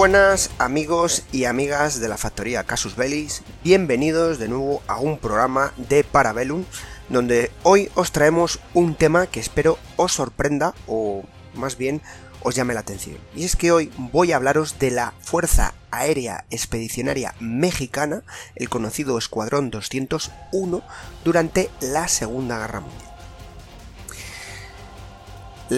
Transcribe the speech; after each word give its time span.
Buenas 0.00 0.48
amigos 0.56 1.24
y 1.30 1.44
amigas 1.44 2.00
de 2.00 2.08
la 2.08 2.16
factoría 2.16 2.64
Casus 2.64 2.96
Bellis, 2.96 3.42
bienvenidos 3.62 4.38
de 4.38 4.48
nuevo 4.48 4.82
a 4.86 4.98
un 4.98 5.18
programa 5.18 5.74
de 5.76 6.04
Parabellum, 6.04 6.64
donde 7.10 7.50
hoy 7.64 7.90
os 7.94 8.10
traemos 8.10 8.60
un 8.72 8.94
tema 8.94 9.26
que 9.26 9.40
espero 9.40 9.76
os 9.96 10.14
sorprenda 10.14 10.72
o 10.86 11.22
más 11.52 11.76
bien 11.76 12.00
os 12.42 12.54
llame 12.54 12.72
la 12.72 12.80
atención. 12.80 13.18
Y 13.36 13.44
es 13.44 13.56
que 13.56 13.72
hoy 13.72 13.92
voy 13.98 14.32
a 14.32 14.36
hablaros 14.36 14.78
de 14.78 14.90
la 14.90 15.12
Fuerza 15.20 15.74
Aérea 15.90 16.46
Expedicionaria 16.48 17.34
Mexicana, 17.38 18.22
el 18.56 18.70
conocido 18.70 19.18
Escuadrón 19.18 19.68
201, 19.68 20.82
durante 21.24 21.68
la 21.82 22.08
Segunda 22.08 22.58
Guerra 22.58 22.80
Mundial. 22.80 23.10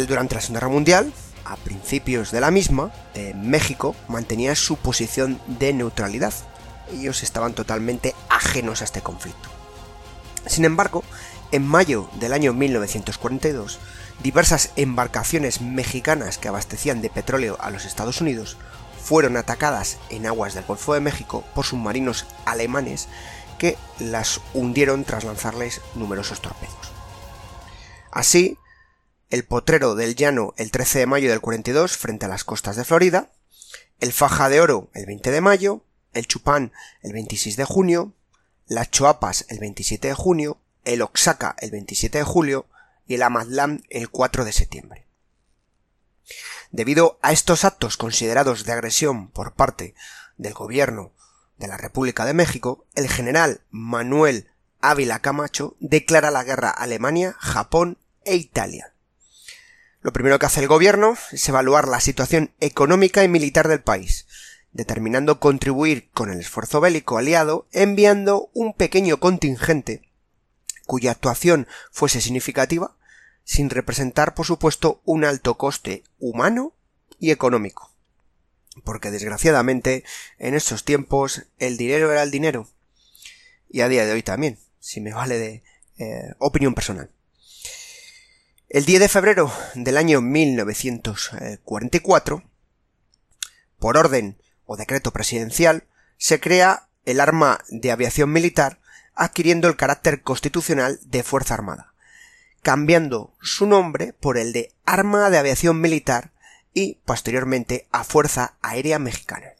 Durante 0.07 0.37
la 0.37 0.41
Segunda 0.41 0.61
Guerra 0.61 0.73
Mundial, 0.73 1.13
a 1.45 1.57
principios 1.57 2.31
de 2.31 2.41
la 2.41 2.51
misma, 2.51 2.93
eh, 3.15 3.35
México 3.35 3.95
mantenía 4.09 4.55
su 4.55 4.77
posición 4.77 5.41
de 5.47 5.73
neutralidad. 5.73 6.35
Ellos 6.93 7.23
estaban 7.23 7.55
totalmente 7.55 8.15
ajenos 8.29 8.81
a 8.81 8.85
este 8.85 9.01
conflicto. 9.01 9.49
Sin 10.47 10.65
embargo, 10.65 11.05
en 11.53 11.67
mayo 11.67 12.09
del 12.19 12.33
año 12.33 12.53
1942, 12.53 13.79
diversas 14.23 14.71
embarcaciones 14.77 15.61
mexicanas 15.61 16.39
que 16.39 16.49
abastecían 16.49 17.03
de 17.03 17.11
petróleo 17.11 17.59
a 17.61 17.71
los 17.71 17.85
Estados 17.85 18.21
Unidos 18.21 18.57
fueron 19.03 19.37
atacadas 19.37 19.99
en 20.11 20.27
aguas 20.27 20.55
del 20.55 20.65
Golfo 20.65 20.95
de 20.95 21.01
México 21.01 21.45
por 21.55 21.65
submarinos 21.65 22.27
alemanes 22.45 23.09
que 23.59 23.77
las 23.99 24.41
hundieron 24.55 25.05
tras 25.05 25.25
lanzarles 25.25 25.81
numerosos 25.95 26.41
torpedos. 26.41 26.93
Así, 28.11 28.59
el 29.33 29.45
Potrero 29.45 29.95
del 29.95 30.15
Llano 30.15 30.53
el 30.59 30.71
13 30.71 30.99
de 30.99 31.07
mayo 31.07 31.31
del 31.31 31.41
42 31.41 31.97
frente 31.97 32.27
a 32.27 32.29
las 32.29 32.45
costas 32.45 32.77
de 32.77 32.85
Florida, 32.85 33.31
el 33.99 34.13
Faja 34.13 34.51
de 34.51 34.61
Oro 34.61 34.91
el 34.93 35.07
20 35.07 35.31
de 35.31 35.41
mayo, 35.41 35.83
el 36.13 36.27
Chupán 36.27 36.71
el 37.01 37.15
26 37.15 37.57
de 37.57 37.65
junio, 37.65 38.13
las 38.67 38.91
Choapas 38.91 39.47
el 39.49 39.59
27 39.59 40.09
de 40.09 40.15
junio, 40.15 40.59
el 40.85 41.01
Oaxaca 41.01 41.57
el 41.61 41.71
27 41.71 42.19
de 42.19 42.25
julio 42.25 42.67
y 43.07 43.15
el 43.15 43.23
Amadlán 43.23 43.85
el 43.89 44.11
4 44.11 44.45
de 44.45 44.53
septiembre. 44.53 45.07
Debido 46.71 47.19
a 47.23 47.33
estos 47.33 47.65
actos 47.65 47.97
considerados 47.97 48.67
de 48.67 48.73
agresión 48.73 49.29
por 49.29 49.55
parte 49.55 49.95
del 50.37 50.53
gobierno 50.53 51.11
de 51.57 51.69
la 51.69 51.79
República 51.79 52.27
de 52.27 52.35
México, 52.35 52.85
el 52.95 53.09
general 53.09 53.63
Manuel 53.71 54.51
Ávila 54.83 55.21
Camacho 55.21 55.75
declara 55.81 56.31
la 56.31 56.45
guerra 56.45 56.69
a 56.69 56.83
Alemania, 56.83 57.35
Japón 57.39 57.97
e 58.27 58.37
Italia. 58.37 58.93
Lo 60.03 60.13
primero 60.13 60.39
que 60.39 60.47
hace 60.47 60.61
el 60.61 60.69
gobierno 60.69 61.17
es 61.31 61.49
evaluar 61.49 61.87
la 61.87 62.01
situación 62.01 62.51
económica 62.61 63.23
y 63.23 63.29
militar 63.29 63.69
del 63.69 63.81
país, 63.81 64.27
determinando 64.73 65.39
contribuir 65.39 66.11
con 66.11 66.31
el 66.31 66.41
esfuerzo 66.41 66.81
bélico 66.81 67.19
aliado 67.19 67.67
enviando 67.71 68.51
un 68.53 68.75
pequeño 68.75 69.21
contingente 69.21 70.03
cuya 70.87 71.13
actuación 71.13 71.69
fuese 71.91 72.21
significativa, 72.21 72.97
sin 73.45 73.71
representar, 73.71 74.35
por 74.35 74.45
supuesto, 74.45 75.01
un 75.05 75.25
alto 75.25 75.57
coste 75.57 76.03
humano 76.19 76.75
y 77.19 77.31
económico. 77.31 77.93
Porque 78.85 79.11
desgraciadamente, 79.11 80.05
en 80.39 80.55
estos 80.55 80.85
tiempos, 80.85 81.45
el 81.59 81.77
dinero 81.77 82.11
era 82.11 82.23
el 82.25 82.31
dinero. 82.31 82.69
Y 83.71 83.81
a 83.81 83.89
día 83.89 84.05
de 84.05 84.13
hoy 84.13 84.23
también, 84.23 84.59
si 84.81 85.01
me 85.01 85.13
vale 85.13 85.39
de 85.39 85.63
eh, 85.99 86.35
opinión 86.39 86.75
personal. 86.75 87.11
El 88.73 88.85
10 88.87 89.01
de 89.01 89.09
febrero 89.11 89.53
del 89.75 89.99
año 89.99 90.23
1944, 90.23 92.43
por 93.79 93.99
orden 93.99 94.39
o 94.65 94.79
decreto 94.79 95.13
presidencial, 95.13 95.85
se 96.17 96.41
crea 96.41 96.89
el 97.05 97.21
arma 97.21 97.59
de 97.69 97.93
aviación 97.93 98.33
militar 98.33 98.81
adquiriendo 99.15 99.69
el 99.69 99.77
carácter 99.77 100.23
constitucional 100.23 100.99
de 101.05 101.23
Fuerza 101.23 101.53
Armada, 101.53 101.93
cambiando 102.63 103.35
su 103.43 103.67
nombre 103.67 104.15
por 104.15 104.39
el 104.39 104.55
de 104.55 104.73
Arma 104.87 105.29
de 105.29 105.37
Aviación 105.37 105.79
Militar 105.79 106.33
y 106.73 106.95
posteriormente 107.05 107.87
a 107.93 108.05
Fuerza 108.05 108.55
Aérea 108.63 108.99
Mexicana. 108.99 109.53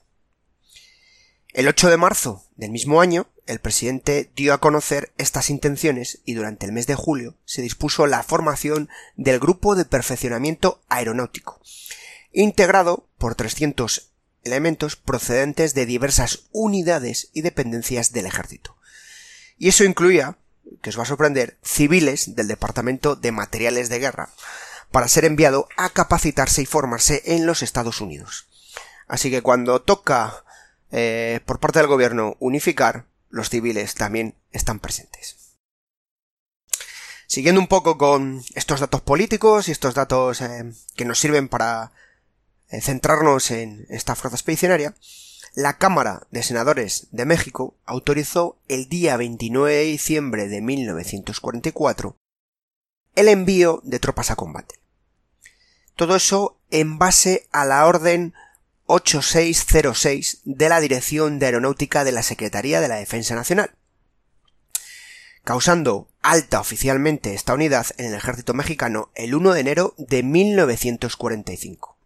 El 1.53 1.69
8 1.69 1.91
de 1.91 1.99
marzo 1.99 2.47
del 2.57 2.71
mismo 2.71 3.03
año, 3.03 3.27
el 3.47 3.59
presidente 3.59 4.31
dio 4.35 4.55
a 4.55 4.59
conocer 4.59 5.13
estas 5.19 5.51
intenciones 5.51 6.21
y 6.25 6.35
durante 6.35 6.67
el 6.67 6.73
mes 6.73 6.87
de 6.87 6.95
julio 6.95 7.37
se 7.45 7.63
dispuso 7.63 8.07
la 8.07 8.23
formación 8.23 8.89
del 9.17 9.41
Grupo 9.41 9.75
de 9.75 9.85
Perfeccionamiento 9.85 10.83
Aeronáutico, 10.89 11.61
integrado 12.33 13.09
por 13.19 13.35
300 13.35 14.11
elementos 14.45 14.97
procedentes 14.97 15.75
de 15.75 15.87
diversas 15.87 16.45
unidades 16.53 17.31
y 17.33 17.43
dependencias 17.43 18.13
del 18.13 18.27
ejército. 18.27 18.77
Y 19.59 19.69
eso 19.69 19.85
incluía, 19.85 20.39
que 20.81 20.91
os 20.91 20.99
va 20.99 21.03
a 21.03 21.07
sorprender, 21.07 21.59
civiles 21.63 22.35
del 22.35 22.49
Departamento 22.49 23.17
de 23.17 23.33
Materiales 23.33 23.89
de 23.89 23.99
Guerra, 23.99 24.31
para 24.91 25.09
ser 25.09 25.25
enviado 25.25 25.69
a 25.77 25.91
capacitarse 25.91 26.63
y 26.63 26.67
formarse 26.67 27.23
en 27.25 27.47
los 27.47 27.63
Estados 27.63 28.01
Unidos. 28.01 28.49
Así 29.09 29.31
que 29.31 29.43
cuando 29.43 29.83
toca 29.83 30.45
eh, 30.91 31.41
por 31.47 31.59
parte 31.59 31.79
del 31.79 31.89
gobierno 31.89 32.37
unificar, 32.39 33.07
los 33.33 33.49
civiles 33.49 33.95
también 33.95 34.37
están 34.53 34.79
presentes. 34.79 35.57
Siguiendo 37.27 37.61
un 37.61 37.67
poco 37.67 37.97
con 37.97 38.45
estos 38.55 38.81
datos 38.81 39.01
políticos 39.01 39.67
y 39.67 39.73
estos 39.73 39.95
datos 39.95 40.43
eh, 40.43 40.71
que 40.95 41.07
nos 41.07 41.19
sirven 41.19 41.49
para 41.49 41.93
eh, 42.69 42.83
centrarnos 42.83 43.51
en 43.51 43.87
esta 43.89 44.15
fuerza 44.15 44.37
expedicionaria, 44.37 44.95
la 45.55 45.79
Cámara 45.79 46.27
de 46.31 46.43
Senadores 46.43 47.09
de 47.11 47.25
México 47.25 47.75
autorizó 47.87 48.59
el 48.69 48.89
día 48.91 49.17
29 49.17 49.75
de 49.75 49.85
diciembre 49.85 50.49
de 50.49 50.61
1944 50.61 52.17
el 53.15 53.29
envío 53.29 53.81
de 53.83 53.99
tropas 53.99 54.31
a 54.31 54.37
combate. 54.37 54.75
Todo 55.97 56.17
eso 56.17 56.59
en 56.71 56.99
base 56.99 57.49
a 57.51 57.65
la 57.65 57.87
orden 57.87 58.35
8606 58.95 60.43
de 60.45 60.69
la 60.69 60.79
Dirección 60.79 61.39
de 61.39 61.47
Aeronáutica 61.47 62.05
de 62.05 62.13
la 62.13 62.23
Secretaría 62.23 62.79
de 62.83 62.89
la 62.89 62.97
Defensa 62.97 63.35
Nacional, 63.35 63.75
causando 65.45 66.11
alta 66.21 66.61
oficialmente 66.61 67.33
esta 67.33 67.55
unidad 67.55 67.87
en 67.97 68.05
el 68.05 68.15
ejército 68.15 68.53
mexicano 68.53 69.11
el 69.15 69.35
1 69.35 69.55
de 69.55 69.61
enero 69.61 69.95
de 69.97 70.23
1945. 70.23 71.97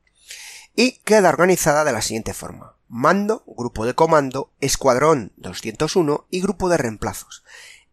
Y 0.76 0.98
queda 0.98 1.30
organizada 1.30 1.82
de 1.82 1.90
la 1.90 2.02
siguiente 2.02 2.34
forma. 2.34 2.76
Mando, 2.86 3.42
grupo 3.48 3.84
de 3.84 3.94
comando, 3.94 4.52
escuadrón 4.60 5.32
201 5.38 6.26
y 6.30 6.40
grupo 6.40 6.68
de 6.68 6.76
reemplazos. 6.76 7.42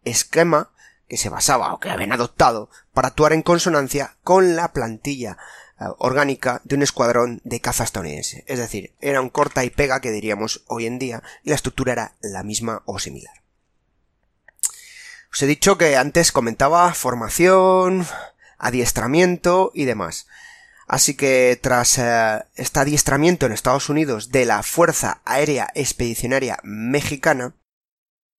Esquema 0.03 0.69
que 1.07 1.17
se 1.17 1.29
basaba 1.29 1.73
o 1.73 1.79
que 1.79 1.89
habían 1.89 2.11
adoptado 2.11 2.69
para 2.93 3.07
actuar 3.07 3.33
en 3.33 3.41
consonancia 3.41 4.17
con 4.23 4.55
la 4.55 4.71
plantilla 4.71 5.39
orgánica 5.97 6.61
de 6.63 6.75
un 6.75 6.83
escuadrón 6.83 7.41
de 7.43 7.59
caza 7.59 7.83
estadounidense. 7.83 8.43
Es 8.47 8.59
decir, 8.59 8.93
era 9.01 9.21
un 9.21 9.29
corta 9.29 9.63
y 9.63 9.69
pega 9.69 10.01
que 10.01 10.11
diríamos 10.11 10.63
hoy 10.67 10.85
en 10.85 10.99
día 10.99 11.23
y 11.43 11.49
la 11.49 11.55
estructura 11.55 11.93
era 11.93 12.15
la 12.21 12.43
misma 12.43 12.83
o 12.85 12.99
similar. 12.99 13.43
Os 15.31 15.41
he 15.41 15.47
dicho 15.47 15.77
que 15.77 15.97
antes 15.97 16.31
comentaba 16.31 16.93
formación, 16.93 18.05
adiestramiento 18.59 19.71
y 19.73 19.85
demás. 19.85 20.27
Así 20.87 21.15
que 21.15 21.57
tras 21.61 21.97
eh, 21.97 22.43
este 22.55 22.79
adiestramiento 22.79 23.45
en 23.45 23.51
Estados 23.51 23.89
Unidos 23.89 24.31
de 24.31 24.45
la 24.45 24.61
Fuerza 24.63 25.21
Aérea 25.25 25.69
Expedicionaria 25.73 26.59
Mexicana, 26.63 27.55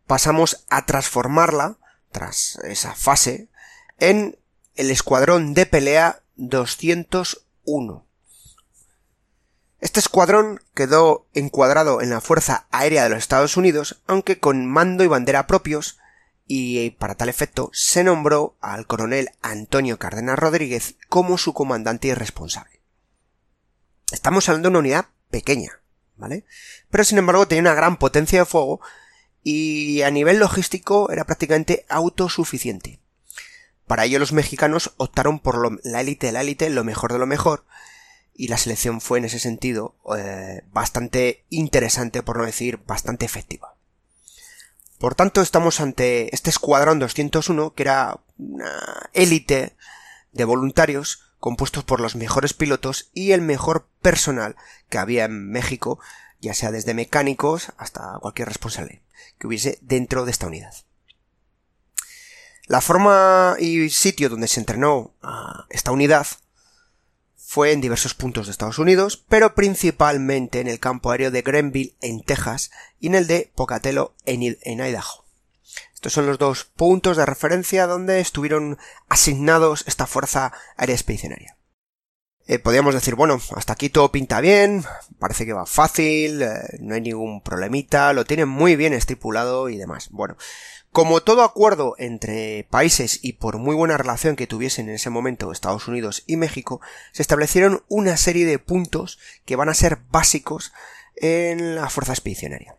pasamos 0.07 0.65
a 0.71 0.87
transformarla, 0.87 1.79
tras 2.13 2.61
esa 2.63 2.95
fase, 2.95 3.49
en 3.99 4.39
el 4.77 4.91
Escuadrón 4.91 5.55
de 5.55 5.67
Pelea 5.67 6.21
201. 6.37 8.07
Este 9.81 10.01
escuadrón 10.01 10.61
quedó 10.75 11.27
encuadrado 11.35 12.01
en 12.01 12.11
la 12.11 12.21
Fuerza 12.21 12.67
Aérea 12.71 13.05
de 13.05 13.11
los 13.11 13.19
Estados 13.19 13.57
Unidos, 13.57 14.03
aunque 14.07 14.41
con 14.41 14.67
mando 14.67 15.05
y 15.05 15.09
bandera 15.09 15.47
propios, 15.47 15.99
y 16.47 16.91
para 16.93 17.15
tal 17.15 17.29
efecto 17.29 17.71
se 17.73 18.05
nombró 18.05 18.57
al 18.61 18.87
coronel 18.87 19.31
Antonio 19.43 19.99
Cárdenas 19.99 20.39
Rodríguez 20.39 20.97
como 21.09 21.39
su 21.39 21.53
comandante 21.55 22.09
y 22.09 22.15
responsable. 22.15 22.81
Estamos 24.11 24.49
hablando 24.49 24.69
de 24.69 24.71
una 24.71 24.79
unidad 24.81 25.07
pequeña, 25.31 25.81
¿vale? 26.17 26.45
Pero 26.91 27.05
sin 27.05 27.19
embargo 27.19 27.49
tenía 27.49 27.63
una 27.63 27.75
gran 27.75 27.99
potencia 27.99 28.41
de 28.41 28.47
fuego 28.47 28.81
y 29.43 30.03
a 30.03 30.11
nivel 30.11 30.39
logístico 30.39 31.11
era 31.11 31.25
prácticamente 31.25 31.85
autosuficiente. 31.89 33.01
Para 33.87 34.05
ello 34.05 34.19
los 34.19 34.33
mexicanos 34.33 34.95
optaron 34.97 35.39
por 35.39 35.81
la 35.85 36.01
élite 36.01 36.27
de 36.29 36.33
la 36.33 36.41
élite, 36.41 36.71
lo 36.71 36.85
mejor 36.85 37.13
de 37.13 37.19
lo 37.19 37.27
mejor, 37.27 37.65
y 38.35 38.49
la 38.49 38.57
selección 38.57 39.01
fue 39.01 39.19
en 39.19 39.27
ese 39.27 39.39
sentido 39.39 39.95
eh, 40.17 40.63
bastante 40.73 41.45
interesante, 41.51 42.23
por 42.23 42.39
no 42.39 42.45
decir 42.45 42.79
bastante 42.87 43.25
efectiva. 43.27 43.75
Por 44.99 45.15
tanto, 45.15 45.43
estamos 45.43 45.81
ante 45.81 46.35
este 46.35 46.51
escuadrón 46.51 46.99
201, 46.99 47.75
que 47.75 47.83
era 47.83 48.21
una 48.39 49.11
élite 49.13 49.77
de 50.33 50.45
voluntarios 50.45 51.23
compuestos 51.39 51.85
por 51.85 52.01
los 52.01 52.17
mejores 52.17 52.55
pilotos 52.55 53.11
y 53.13 53.33
el 53.33 53.43
mejor 53.43 53.87
personal 54.01 54.57
que 54.89 54.99
había 54.99 55.27
en 55.27 55.51
México, 55.51 56.01
ya 56.41 56.55
sea 56.55 56.71
desde 56.71 56.95
mecánicos 56.95 57.73
hasta 57.77 58.19
cualquier 58.21 58.49
responsable 58.49 59.03
que 59.39 59.47
hubiese 59.47 59.79
dentro 59.83 60.25
de 60.25 60.31
esta 60.31 60.47
unidad. 60.47 60.75
La 62.67 62.81
forma 62.81 63.57
y 63.59 63.91
sitio 63.91 64.29
donde 64.31 64.49
se 64.49 64.61
entrenó 64.61 65.15
esta 65.69 65.93
unidad 65.93 66.27
fue 67.55 67.73
en 67.73 67.81
diversos 67.81 68.15
puntos 68.15 68.47
de 68.47 68.53
Estados 68.53 68.79
Unidos, 68.79 69.23
pero 69.29 69.55
principalmente 69.55 70.61
en 70.61 70.67
el 70.67 70.81
campo 70.81 71.11
aéreo 71.11 71.31
de 71.31 71.43
Grenville, 71.43 71.95
en 72.01 72.25
Texas, 72.25 72.71
y 72.99 73.09
en 73.09 73.15
el 73.15 73.27
de 73.27 73.53
Pocatello, 73.55 74.15
en, 74.25 74.43
Idaho. 74.43 75.25
Estos 75.95 76.15
son 76.15 76.27
los 76.27 76.39
dos 76.39 76.65
puntos 76.65 77.17
de 77.17 77.27
referencia 77.27 77.87
donde 77.87 78.19
estuvieron 78.21 78.79
asignados 79.09 79.85
esta 79.87 80.07
fuerza 80.07 80.53
aérea 80.77 80.97
expedicionaria. 80.97 81.57
Eh, 82.47 82.59
podríamos 82.59 82.93
decir, 82.93 83.15
bueno, 83.15 83.41
hasta 83.55 83.75
aquí 83.75 83.89
todo 83.89 84.11
pinta 84.11 84.41
bien, 84.41 84.85
parece 85.19 85.47
que 85.47 85.53
va 85.53 85.65
fácil, 85.65 86.43
eh, 86.43 86.49
no 86.81 86.95
hay 86.95 87.03
ningún 87.03 87.41
problemita, 87.41 88.13
lo 88.15 88.25
tienen 88.25 88.49
muy 88.49 88.75
bien 88.75 88.95
estipulado 88.95 89.69
y 89.69 89.77
demás. 89.77 90.09
Bueno, 90.11 90.37
como 90.95 91.23
todo 91.23 91.43
acuerdo 91.43 91.97
entre 91.99 92.69
países 92.71 93.19
y 93.21 93.33
por 93.33 93.59
muy 93.59 93.75
buena 93.75 93.97
relación 93.97 94.37
que 94.37 94.47
tuviesen 94.47 94.89
en 94.89 94.95
ese 94.95 95.11
momento 95.11 95.51
Estados 95.51 95.89
Unidos 95.89 96.23
y 96.29 96.37
México, 96.37 96.81
se 97.11 97.21
establecieron 97.21 97.83
una 97.89 98.17
serie 98.17 98.47
de 98.47 98.61
puntos 98.61 99.19
que 99.45 99.57
van 99.57 99.69
a 99.69 99.75
ser 99.75 99.99
básicos 100.13 100.73
en 101.17 101.75
la 101.75 101.91
fuerza 101.91 102.13
expedicionaria. 102.13 102.77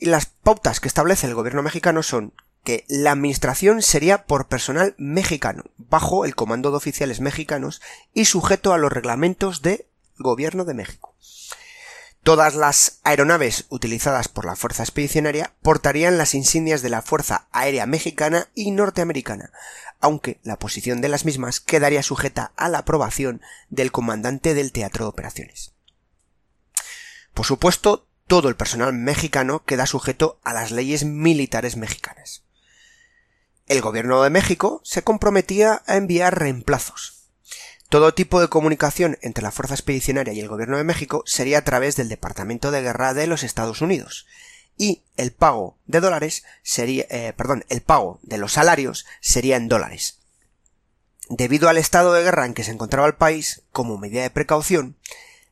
Las 0.00 0.26
pautas 0.26 0.80
que 0.80 0.88
establece 0.88 1.28
el 1.28 1.36
gobierno 1.36 1.62
mexicano 1.62 2.02
son 2.02 2.34
que 2.64 2.84
la 2.88 3.12
administración 3.12 3.80
sería 3.80 4.26
por 4.26 4.48
personal 4.48 4.96
mexicano, 4.98 5.62
bajo 5.78 6.24
el 6.24 6.34
comando 6.34 6.72
de 6.72 6.78
oficiales 6.78 7.20
mexicanos 7.20 7.80
y 8.12 8.24
sujeto 8.24 8.72
a 8.72 8.78
los 8.78 8.92
reglamentos 8.92 9.62
del 9.62 9.86
gobierno 10.18 10.64
de 10.64 10.74
México. 10.74 11.11
Todas 12.22 12.54
las 12.54 13.00
aeronaves 13.02 13.66
utilizadas 13.68 14.28
por 14.28 14.44
la 14.44 14.54
Fuerza 14.54 14.84
Expedicionaria 14.84 15.54
portarían 15.60 16.18
las 16.18 16.34
insignias 16.34 16.80
de 16.80 16.88
la 16.88 17.02
Fuerza 17.02 17.48
Aérea 17.50 17.84
Mexicana 17.84 18.48
y 18.54 18.70
Norteamericana, 18.70 19.50
aunque 20.00 20.38
la 20.44 20.56
posición 20.56 21.00
de 21.00 21.08
las 21.08 21.24
mismas 21.24 21.58
quedaría 21.58 22.04
sujeta 22.04 22.52
a 22.56 22.68
la 22.68 22.78
aprobación 22.78 23.42
del 23.70 23.90
comandante 23.90 24.54
del 24.54 24.70
Teatro 24.70 25.04
de 25.04 25.08
Operaciones. 25.08 25.72
Por 27.34 27.44
supuesto, 27.44 28.06
todo 28.28 28.48
el 28.48 28.54
personal 28.54 28.92
mexicano 28.92 29.64
queda 29.64 29.86
sujeto 29.86 30.38
a 30.44 30.52
las 30.52 30.70
leyes 30.70 31.04
militares 31.04 31.76
mexicanas. 31.76 32.44
El 33.66 33.80
gobierno 33.80 34.22
de 34.22 34.30
México 34.30 34.80
se 34.84 35.02
comprometía 35.02 35.82
a 35.86 35.96
enviar 35.96 36.38
reemplazos, 36.38 37.21
todo 37.92 38.14
tipo 38.14 38.40
de 38.40 38.48
comunicación 38.48 39.18
entre 39.20 39.42
la 39.42 39.50
Fuerza 39.50 39.74
Expedicionaria 39.74 40.32
y 40.32 40.40
el 40.40 40.48
Gobierno 40.48 40.78
de 40.78 40.82
México 40.82 41.24
sería 41.26 41.58
a 41.58 41.64
través 41.64 41.94
del 41.94 42.08
Departamento 42.08 42.70
de 42.70 42.80
Guerra 42.80 43.12
de 43.12 43.26
los 43.26 43.42
Estados 43.42 43.82
Unidos. 43.82 44.26
Y 44.78 45.02
el 45.18 45.30
pago 45.30 45.76
de 45.84 46.00
dólares 46.00 46.42
sería, 46.62 47.04
eh, 47.10 47.34
perdón, 47.36 47.66
el 47.68 47.82
pago 47.82 48.18
de 48.22 48.38
los 48.38 48.52
salarios 48.52 49.04
sería 49.20 49.56
en 49.56 49.68
dólares. 49.68 50.20
Debido 51.28 51.68
al 51.68 51.76
estado 51.76 52.14
de 52.14 52.22
guerra 52.22 52.46
en 52.46 52.54
que 52.54 52.64
se 52.64 52.70
encontraba 52.70 53.06
el 53.06 53.16
país, 53.16 53.64
como 53.72 53.98
medida 53.98 54.22
de 54.22 54.30
precaución, 54.30 54.96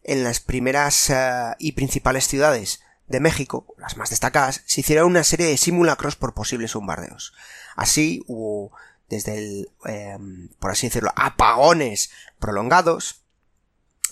en 0.03 0.25
las 0.25 0.41
primeras 0.41 1.11
eh, 1.11 1.55
y 1.59 1.73
principales 1.73 2.27
ciudades 2.27 2.81
de 3.07 3.21
México, 3.21 3.67
las 3.77 3.99
más 3.99 4.09
destacadas, 4.09 4.63
se 4.65 4.81
hicieron 4.81 5.09
una 5.09 5.25
serie 5.25 5.45
de 5.45 5.59
simulacros 5.59 6.17
por 6.17 6.33
posibles 6.33 6.73
bombardeos. 6.73 7.35
Así 7.77 8.23
hubo 8.27 8.73
desde 9.11 9.37
el, 9.37 9.71
em, 9.85 10.49
por 10.59 10.71
así 10.71 10.87
decirlo, 10.87 11.13
apagones 11.17 12.11
prolongados, 12.39 13.23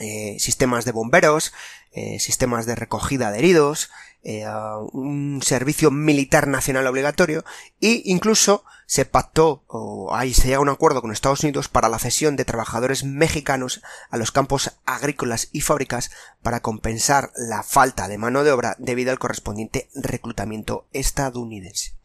eh, 0.01 0.37
sistemas 0.39 0.85
de 0.85 0.93
bomberos, 0.93 1.53
eh, 1.93 2.21
sistemas 2.21 2.67
de 2.67 2.75
recogida 2.75 3.31
de 3.31 3.39
heridos, 3.39 3.91
eh, 4.23 4.45
un 4.93 5.41
servicio 5.43 5.91
militar 5.91 6.49
nacional 6.49 6.87
obligatorio 6.87 7.45
e 7.81 8.03
incluso 8.05 8.65
se 8.87 9.05
pactó 9.05 9.65
o 9.69 10.15
ahí 10.15 10.35
se 10.35 10.49
llega 10.49 10.59
a 10.59 10.63
un 10.63 10.69
acuerdo 10.69 11.01
con 11.01 11.13
Estados 11.13 11.45
Unidos 11.45 11.69
para 11.69 11.89
la 11.89 11.99
cesión 11.99 12.37
de 12.37 12.45
trabajadores 12.45 13.05
mexicanos 13.05 13.81
a 14.11 14.17
los 14.17 14.33
campos 14.33 14.79
agrícolas 14.87 15.49
y 15.53 15.61
fábricas 15.61 16.11
para 16.43 16.61
compensar 16.61 17.31
la 17.37 17.63
falta 17.63 18.09
de 18.09 18.19
mano 18.19 18.45
de 18.45 18.53
obra 18.53 18.77
debido 18.79 19.13
al 19.13 19.19
correspondiente 19.19 19.89
reclutamiento 19.95 20.87
estadounidense. 20.93 21.98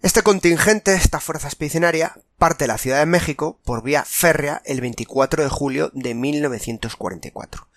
Este 0.00 0.22
contingente, 0.22 0.94
esta 0.94 1.18
fuerza 1.18 1.48
expedicionaria, 1.48 2.16
parte 2.36 2.64
de 2.64 2.68
la 2.68 2.78
Ciudad 2.78 3.00
de 3.00 3.06
México 3.06 3.58
por 3.64 3.82
vía 3.82 4.04
férrea 4.04 4.62
el 4.64 4.80
24 4.80 5.42
de 5.42 5.48
julio 5.48 5.90
de 5.92 6.14
1944, 6.14 7.68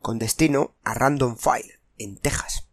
con 0.00 0.18
destino 0.18 0.74
a 0.84 0.92
Random 0.92 1.38
File, 1.38 1.80
en 1.96 2.18
Texas. 2.18 2.66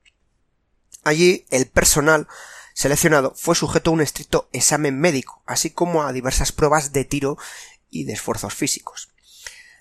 Allí, 1.06 1.46
el 1.52 1.68
personal 1.68 2.28
seleccionado 2.74 3.34
fue 3.38 3.56
sujeto 3.56 3.92
a 3.92 3.94
un 3.94 4.02
estricto 4.02 4.50
examen 4.52 5.00
médico, 5.00 5.42
así 5.46 5.70
como 5.70 6.04
a 6.04 6.12
diversas 6.12 6.52
pruebas 6.52 6.92
de 6.92 7.06
tiro 7.06 7.38
y 7.90 8.04
de 8.04 8.12
esfuerzos 8.12 8.54
físicos. 8.54 9.14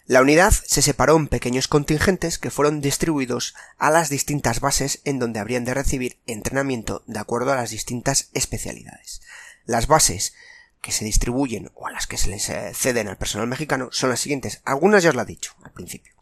La 0.06 0.22
unidad 0.22 0.52
se 0.52 0.82
separó 0.82 1.16
en 1.16 1.26
pequeños 1.26 1.66
contingentes 1.66 2.38
que 2.38 2.52
fueron 2.52 2.80
distribuidos 2.80 3.56
a 3.76 3.90
las 3.90 4.08
distintas 4.08 4.60
bases 4.60 5.00
en 5.04 5.18
donde 5.18 5.40
habrían 5.40 5.64
de 5.64 5.75
recibir 5.75 6.20
entrenamiento 6.26 7.02
de 7.06 7.18
acuerdo 7.18 7.52
a 7.52 7.56
las 7.56 7.70
distintas 7.70 8.30
especialidades. 8.32 9.20
Las 9.64 9.88
bases 9.88 10.34
que 10.80 10.92
se 10.92 11.04
distribuyen 11.04 11.72
o 11.75 11.88
a 11.88 11.90
las 11.90 12.06
que 12.06 12.18
se 12.18 12.28
les 12.28 12.48
eh, 12.50 12.72
ceden 12.72 13.08
al 13.08 13.18
personal 13.18 13.48
mexicano 13.48 13.88
son 13.90 14.10
las 14.10 14.20
siguientes. 14.20 14.60
Algunas 14.64 15.02
ya 15.02 15.10
os 15.10 15.16
lo 15.16 15.22
he 15.22 15.26
dicho 15.26 15.54
al 15.64 15.72
principio. 15.72 16.14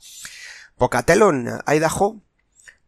Pocatello 0.79 1.29
en 1.29 1.51
Idaho, 1.67 2.23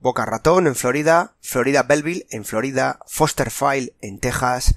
Boca 0.01 0.25
Ratón 0.25 0.67
en 0.67 0.75
Florida, 0.75 1.35
Florida 1.43 1.83
Belleville 1.83 2.27
en 2.31 2.47
Florida, 2.47 3.01
Foster 3.07 3.51
File 3.51 3.95
en 4.01 4.19
Texas, 4.19 4.77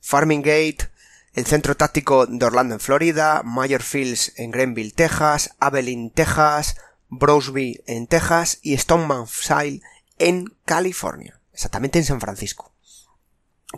Farming 0.00 0.42
Gate, 0.42 0.90
el 1.36 1.44
centro 1.44 1.76
táctico 1.76 2.26
de 2.26 2.44
Orlando 2.44 2.74
en 2.74 2.80
Florida, 2.80 3.42
Mayor 3.44 3.82
Fields 3.82 4.32
en 4.36 4.50
Grenville, 4.50 4.90
Texas, 4.90 5.54
Abilene, 5.60 6.10
Texas, 6.12 6.76
Browsby 7.10 7.82
en 7.86 8.06
Texas 8.06 8.58
y 8.62 8.76
Stoneman 8.76 9.26
Sile 9.26 9.82
en 10.18 10.56
California, 10.64 11.38
exactamente 11.52 11.98
en 11.98 12.06
San 12.06 12.22
Francisco. 12.22 12.72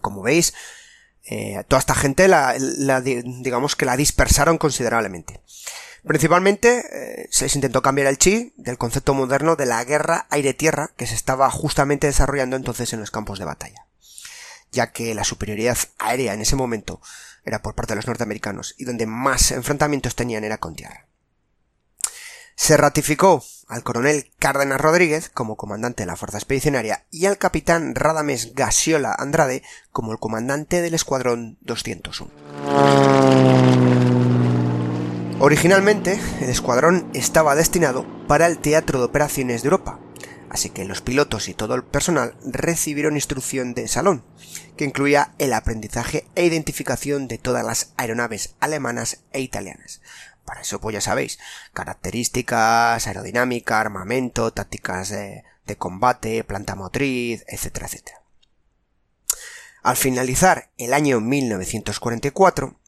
Como 0.01 0.23
veis, 0.23 0.55
eh, 1.25 1.65
toda 1.67 1.81
esta 1.81 1.97
gente 1.97 2.29
la, 2.29 2.55
digamos 3.03 3.75
que 3.75 3.87
la 3.87 3.97
dispersaron 3.97 4.57
considerablemente. 4.57 5.43
Principalmente 6.07 6.85
eh, 6.93 7.29
se 7.33 7.47
les 7.47 7.57
intentó 7.57 7.83
cambiar 7.83 8.07
el 8.07 8.19
chi 8.19 8.53
del 8.57 8.79
concepto 8.79 9.15
moderno 9.15 9.57
de 9.57 9.67
la 9.67 9.83
guerra 9.83 10.29
aire-tierra 10.31 10.93
que 10.97 11.09
se 11.09 11.17
estaba 11.17 11.51
justamente 11.51 12.07
desarrollando 12.07 12.55
entonces 12.55 12.93
en 12.93 13.01
los 13.01 13.11
campos 13.11 13.41
de 13.41 13.47
batalla, 13.47 13.88
ya 14.73 14.93
que 14.93 15.15
la 15.15 15.25
superioridad 15.25 15.79
aérea 15.99 16.35
en 16.35 16.41
ese 16.41 16.57
momento 16.57 17.01
era 17.45 17.63
por 17.63 17.75
parte 17.75 17.93
de 17.93 17.97
los 17.97 18.07
norteamericanos 18.07 18.75
y 18.79 18.85
donde 18.85 19.07
más 19.07 19.53
enfrentamientos 19.53 20.15
tenían 20.15 20.45
era 20.45 20.59
con 20.59 20.75
tierra. 20.75 21.07
Se 22.55 22.77
ratificó 22.77 23.43
al 23.69 23.85
coronel 23.85 24.33
Cárdenas 24.39 24.81
Rodríguez 24.81 25.29
como 25.29 25.57
comandante 25.57 26.03
de 26.03 26.09
la 26.09 26.17
Fuerza 26.17 26.39
Expedicionaria 26.39 27.05
y 27.11 27.27
al 27.27 27.39
capitán 27.39 27.95
Radames 27.95 28.55
Gasiola 28.55 29.15
Andrade 29.17 29.63
como 29.93 30.11
el 30.13 30.19
comandante 30.19 30.83
del 30.83 30.95
Escuadrón 30.95 31.57
201. 31.61 32.33
Originalmente, 35.41 36.21
el 36.41 36.51
escuadrón 36.51 37.09
estaba 37.15 37.55
destinado 37.55 38.05
para 38.27 38.49
el 38.49 38.59
Teatro 38.59 38.99
de 38.99 39.05
Operaciones 39.05 39.63
de 39.63 39.69
Europa, 39.69 39.98
así 40.51 40.71
que 40.71 40.85
los 40.85 41.01
pilotos 41.01 41.49
y 41.49 41.55
todo 41.55 41.75
el 41.75 41.85
personal 41.85 42.35
recibieron 42.45 43.17
instrucción 43.17 43.75
de 43.75 43.89
salón, 43.89 44.25
que 44.77 44.85
incluía 44.85 45.35
el 45.39 45.53
aprendizaje 45.53 46.27
e 46.35 46.45
identificación 46.45 47.29
de 47.29 47.39
todas 47.39 47.65
las 47.65 47.93
aeronaves 47.97 48.55
alemanas 48.61 49.21
e 49.33 49.41
italianas. 49.41 50.01
Para 50.45 50.63
eso, 50.63 50.81
pues 50.81 50.95
ya 50.95 51.01
sabéis, 51.01 51.39
características, 51.75 53.07
aerodinámica, 53.07 53.81
armamento, 53.81 54.53
tácticas 54.53 55.11
de, 55.11 55.45
combate, 55.77 56.43
planta 56.45 56.75
motriz, 56.75 57.45
etcétera, 57.49 57.87
etcétera. 57.87 58.23
Al 59.83 59.97
finalizar 59.97 60.71
el 60.79 60.95
año 60.95 61.21
1944, 61.21 62.79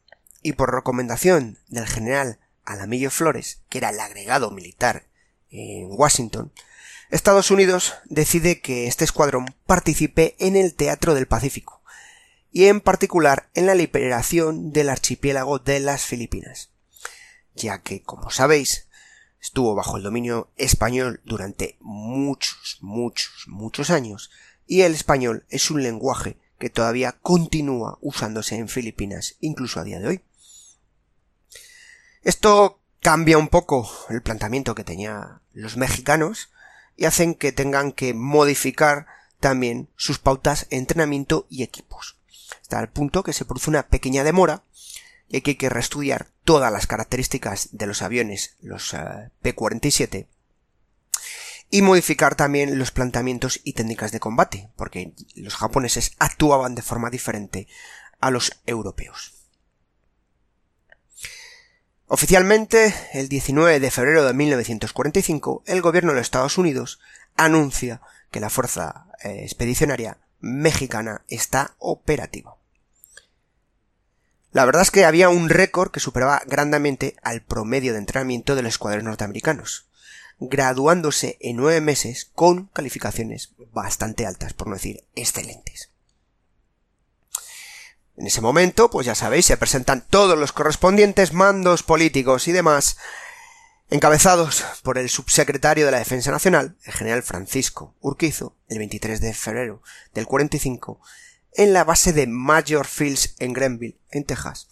y 0.41 0.53
por 0.53 0.73
recomendación 0.73 1.59
del 1.67 1.87
general 1.87 2.39
Alamillo 2.65 3.11
Flores, 3.11 3.61
que 3.69 3.77
era 3.77 3.89
el 3.89 3.99
agregado 3.99 4.51
militar 4.51 5.05
en 5.49 5.87
Washington, 5.91 6.51
Estados 7.11 7.51
Unidos 7.51 7.95
decide 8.05 8.61
que 8.61 8.87
este 8.87 9.03
escuadrón 9.03 9.53
participe 9.65 10.37
en 10.39 10.55
el 10.55 10.73
Teatro 10.73 11.13
del 11.13 11.27
Pacífico, 11.27 11.83
y 12.51 12.67
en 12.67 12.79
particular 12.79 13.49
en 13.53 13.65
la 13.65 13.75
liberación 13.75 14.71
del 14.71 14.87
archipiélago 14.89 15.59
de 15.59 15.81
las 15.81 16.05
Filipinas, 16.05 16.71
ya 17.53 17.81
que, 17.81 18.01
como 18.01 18.31
sabéis, 18.31 18.87
estuvo 19.41 19.75
bajo 19.75 19.97
el 19.97 20.03
dominio 20.03 20.51
español 20.55 21.19
durante 21.25 21.75
muchos, 21.81 22.77
muchos, 22.79 23.45
muchos 23.47 23.89
años, 23.89 24.31
y 24.65 24.83
el 24.83 24.93
español 24.93 25.45
es 25.49 25.69
un 25.69 25.83
lenguaje 25.83 26.37
que 26.59 26.69
todavía 26.69 27.17
continúa 27.21 27.97
usándose 27.99 28.55
en 28.55 28.69
Filipinas, 28.69 29.35
incluso 29.41 29.81
a 29.81 29.83
día 29.83 29.99
de 29.99 30.07
hoy. 30.07 30.21
Esto 32.23 32.79
cambia 33.01 33.37
un 33.37 33.49
poco 33.49 33.89
el 34.09 34.21
planteamiento 34.21 34.75
que 34.75 34.85
tenían 34.85 35.41
los 35.51 35.75
mexicanos 35.75 36.51
y 37.01 37.05
hacen 37.05 37.33
que 37.33 37.51
tengan 37.51 37.93
que 37.93 38.13
modificar 38.13 39.07
también 39.39 39.89
sus 39.95 40.19
pautas 40.19 40.67
entrenamiento 40.69 41.47
y 41.49 41.63
equipos. 41.63 42.19
Hasta 42.61 42.79
el 42.79 42.89
punto 42.89 43.23
que 43.23 43.33
se 43.33 43.43
produce 43.43 43.71
una 43.71 43.87
pequeña 43.87 44.23
demora 44.23 44.61
y 45.27 45.37
hay 45.37 45.41
que 45.41 45.69
reestudiar 45.69 46.27
todas 46.43 46.71
las 46.71 46.85
características 46.85 47.69
de 47.71 47.87
los 47.87 48.03
aviones, 48.03 48.55
los 48.61 48.93
eh, 48.93 49.31
P-47, 49.41 50.27
y 51.71 51.81
modificar 51.81 52.35
también 52.35 52.77
los 52.77 52.91
planteamientos 52.91 53.61
y 53.63 53.73
técnicas 53.73 54.11
de 54.11 54.19
combate, 54.19 54.69
porque 54.75 55.15
los 55.33 55.55
japoneses 55.55 56.11
actuaban 56.19 56.75
de 56.75 56.83
forma 56.83 57.09
diferente 57.09 57.67
a 58.19 58.29
los 58.29 58.61
europeos. 58.67 59.40
Oficialmente, 62.13 62.93
el 63.13 63.29
19 63.29 63.79
de 63.79 63.89
febrero 63.89 64.25
de 64.25 64.33
1945, 64.33 65.63
el 65.65 65.81
gobierno 65.81 66.11
de 66.11 66.17
los 66.17 66.27
Estados 66.27 66.57
Unidos 66.57 66.99
anuncia 67.37 68.01
que 68.31 68.41
la 68.41 68.49
Fuerza 68.49 69.05
eh, 69.23 69.43
Expedicionaria 69.43 70.17
Mexicana 70.41 71.23
está 71.29 71.73
operativa. 71.79 72.57
La 74.51 74.65
verdad 74.65 74.81
es 74.81 74.91
que 74.91 75.05
había 75.05 75.29
un 75.29 75.47
récord 75.47 75.89
que 75.89 76.01
superaba 76.01 76.41
grandemente 76.45 77.15
al 77.23 77.43
promedio 77.43 77.93
de 77.93 77.99
entrenamiento 77.99 78.55
de 78.55 78.63
los 78.63 78.73
escuadrones 78.73 79.05
norteamericanos, 79.05 79.87
graduándose 80.37 81.37
en 81.39 81.55
nueve 81.55 81.79
meses 81.79 82.29
con 82.35 82.65
calificaciones 82.73 83.53
bastante 83.71 84.25
altas, 84.25 84.51
por 84.51 84.67
no 84.67 84.73
decir 84.73 85.05
excelentes. 85.15 85.90
En 88.21 88.27
ese 88.27 88.39
momento, 88.39 88.91
pues 88.91 89.07
ya 89.07 89.15
sabéis, 89.15 89.47
se 89.47 89.57
presentan 89.57 90.05
todos 90.07 90.37
los 90.37 90.51
correspondientes 90.51 91.33
mandos 91.33 91.81
políticos 91.81 92.47
y 92.47 92.51
demás, 92.51 92.97
encabezados 93.89 94.63
por 94.83 94.99
el 94.99 95.09
subsecretario 95.09 95.87
de 95.87 95.91
la 95.91 95.97
Defensa 95.97 96.29
Nacional, 96.29 96.77
el 96.83 96.93
general 96.93 97.23
Francisco 97.23 97.95
Urquizo, 97.99 98.55
el 98.67 98.77
23 98.77 99.21
de 99.21 99.33
febrero 99.33 99.81
del 100.13 100.27
45, 100.27 101.01
en 101.53 101.73
la 101.73 101.83
base 101.83 102.13
de 102.13 102.27
Major 102.27 102.85
Fields 102.85 103.33
en 103.39 103.53
Grenville, 103.53 103.97
en 104.11 104.23
Texas, 104.23 104.67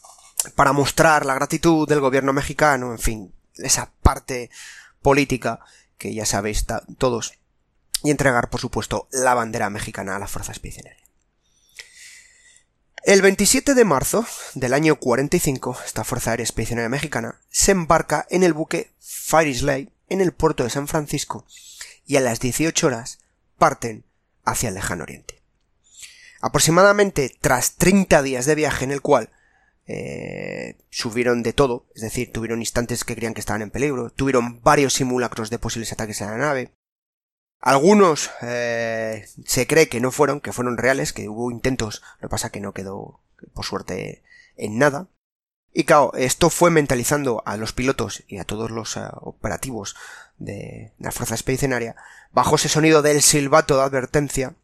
para 0.54 0.72
mostrar 0.72 1.26
la 1.26 1.34
gratitud 1.34 1.90
del 1.90 2.02
gobierno 2.02 2.34
mexicano, 2.34 2.92
en 2.92 3.00
fin, 3.00 3.34
esa 3.56 3.92
parte 4.04 4.52
política 5.02 5.60
que 5.98 6.14
ya 6.14 6.28
sabéis 6.28 6.68
todos, 7.00 7.34
y 8.04 8.12
entregar, 8.12 8.52
por 8.52 8.62
supuesto, 8.62 9.08
la 9.12 9.34
bandera 9.34 9.72
mexicana 9.72 10.18
a 10.18 10.20
la 10.20 10.28
Fuerza 10.28 10.52
Expedicionaria. 10.52 11.09
El 13.10 13.24
27 13.24 13.74
de 13.74 13.86
marzo 13.86 14.24
del 14.54 14.72
año 14.72 14.98
45, 14.98 15.80
esta 15.84 16.04
Fuerza 16.04 16.30
Aérea 16.30 16.44
Expedicionaria 16.44 16.90
Mexicana 16.90 17.42
se 17.50 17.72
embarca 17.72 18.28
en 18.30 18.44
el 18.44 18.54
buque 18.54 18.92
Fire 19.00 19.48
Island 19.48 19.90
en 20.10 20.22
el 20.22 20.32
puerto 20.32 20.64
de 20.64 20.70
San 20.70 20.88
Francisco 20.88 21.44
y 22.06 22.18
a 22.18 22.22
las 22.22 22.40
18 22.40 22.86
horas 22.86 23.18
parten 23.58 24.06
hacia 24.46 24.70
el 24.70 24.76
lejano 24.76 25.06
oriente. 25.06 25.42
Aproximadamente 26.40 27.36
tras 27.42 27.78
30 27.78 28.22
días 28.22 28.46
de 28.46 28.54
viaje 28.54 28.86
en 28.86 28.92
el 28.92 29.02
cual 29.02 29.32
eh, 29.88 30.78
subieron 30.92 31.42
de 31.42 31.54
todo, 31.54 31.88
es 31.96 32.04
decir, 32.04 32.32
tuvieron 32.32 32.60
instantes 32.60 33.04
que 33.06 33.16
creían 33.16 33.34
que 33.34 33.40
estaban 33.40 33.64
en 33.64 33.72
peligro, 33.72 34.12
tuvieron 34.12 34.62
varios 34.62 34.94
simulacros 34.94 35.50
de 35.50 35.58
posibles 35.58 35.92
ataques 35.92 36.22
a 36.22 36.30
la 36.30 36.38
nave. 36.38 36.76
Algunos 37.62 38.32
eh, 38.42 39.28
se 39.46 39.68
cree 39.68 39.90
que 39.90 40.00
no 40.00 40.12
fueron, 40.12 40.40
que 40.40 40.54
fueron 40.54 40.78
reales, 40.78 41.12
que 41.12 41.28
hubo 41.28 41.52
intentos, 41.52 42.02
lo 42.20 42.28
que 42.28 42.32
pasa 42.32 42.52
que 42.52 42.62
no 42.62 42.74
quedó, 42.74 43.20
por 43.54 43.66
suerte, 43.66 44.24
en 44.56 44.78
nada. 44.78 45.08
Y 45.74 45.84
claro, 45.84 46.14
esto 46.16 46.50
fue 46.50 46.72
mentalizando 46.72 47.44
a 47.46 47.58
los 47.58 47.74
pilotos 47.74 48.24
y 48.28 48.40
a 48.40 48.46
todos 48.46 48.72
los 48.72 48.98
eh, 48.98 49.02
operativos 49.22 49.96
de 50.38 50.94
la 51.00 51.12
Fuerza 51.12 51.36
Expedicionaria 51.36 51.96
bajo 52.32 52.56
ese 52.56 52.70
sonido 52.70 53.02
del 53.02 53.22
silbato 53.22 53.78
de 53.78 53.84
advertencia 53.84 54.56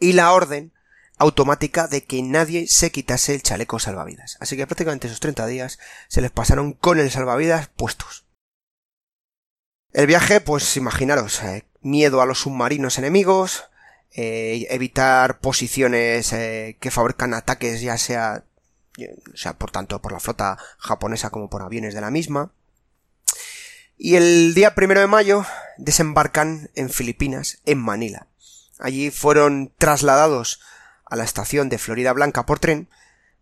y 0.00 0.14
la 0.14 0.32
orden 0.32 0.72
automática 1.18 1.86
de 1.86 2.04
que 2.04 2.22
nadie 2.22 2.66
se 2.66 2.90
quitase 2.90 3.34
el 3.34 3.42
chaleco 3.42 3.78
salvavidas. 3.78 4.36
Así 4.40 4.56
que 4.56 4.66
prácticamente 4.66 5.06
esos 5.06 5.20
30 5.20 5.46
días 5.46 5.78
se 6.08 6.20
les 6.20 6.30
pasaron 6.30 6.72
con 6.72 6.98
el 6.98 7.10
salvavidas 7.10 7.68
puestos. 7.68 8.26
El 9.92 10.06
viaje, 10.06 10.40
pues 10.40 10.76
imaginaros, 10.76 11.42
eh, 11.42 11.64
miedo 11.86 12.20
a 12.20 12.26
los 12.26 12.40
submarinos 12.40 12.98
enemigos, 12.98 13.64
eh, 14.12 14.66
evitar 14.70 15.40
posiciones 15.40 16.32
eh, 16.32 16.76
que 16.80 16.90
fabrican 16.90 17.34
ataques 17.34 17.80
ya 17.80 17.96
sea, 17.96 18.44
o 18.98 19.36
sea, 19.36 19.54
por 19.54 19.70
tanto 19.70 20.00
por 20.02 20.12
la 20.12 20.20
flota 20.20 20.58
japonesa 20.78 21.30
como 21.30 21.48
por 21.48 21.62
aviones 21.62 21.94
de 21.94 22.00
la 22.00 22.10
misma. 22.10 22.50
Y 23.98 24.16
el 24.16 24.52
día 24.54 24.74
primero 24.74 25.00
de 25.00 25.06
mayo 25.06 25.46
desembarcan 25.78 26.70
en 26.74 26.90
Filipinas, 26.90 27.58
en 27.64 27.78
Manila. 27.78 28.26
Allí 28.78 29.10
fueron 29.10 29.72
trasladados 29.78 30.60
a 31.06 31.16
la 31.16 31.24
estación 31.24 31.68
de 31.68 31.78
Florida 31.78 32.12
Blanca 32.12 32.44
por 32.44 32.58
tren 32.58 32.88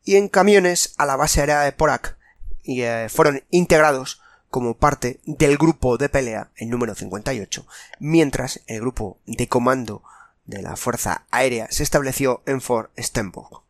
y 0.04 0.16
en 0.16 0.28
camiones 0.28 0.94
a 0.98 1.06
la 1.06 1.16
base 1.16 1.40
aérea 1.40 1.62
de 1.62 1.72
Porac 1.72 2.16
y 2.62 2.82
eh, 2.82 3.08
fueron 3.08 3.42
integrados 3.50 4.20
como 4.54 4.74
parte 4.74 5.18
del 5.26 5.58
grupo 5.58 5.98
de 5.98 6.08
pelea, 6.08 6.52
el 6.54 6.70
número 6.70 6.94
58, 6.94 7.66
mientras 7.98 8.60
el 8.68 8.82
grupo 8.82 9.18
de 9.26 9.48
comando 9.48 10.04
de 10.44 10.62
la 10.62 10.76
Fuerza 10.76 11.26
Aérea 11.32 11.66
se 11.72 11.82
estableció 11.82 12.40
en 12.46 12.60
Fort 12.60 12.92
Stenborg. 12.96 13.64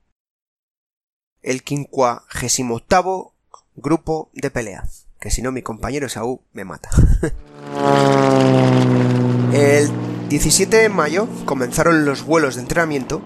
El 1.41 1.63
58 1.63 3.33
grupo 3.77 4.29
de 4.35 4.51
pelea, 4.51 4.87
que 5.21 5.31
si 5.31 5.41
no 5.41 5.53
mi 5.53 5.63
compañero 5.63 6.11
Saúl 6.11 6.41
me 6.53 6.65
mata. 6.65 6.91
el 9.55 9.91
17 10.29 10.77
de 10.77 10.91
mayo 10.91 11.27
comenzaron 11.47 12.05
los 12.05 12.25
vuelos 12.25 12.57
de 12.57 12.61
entrenamiento 12.61 13.23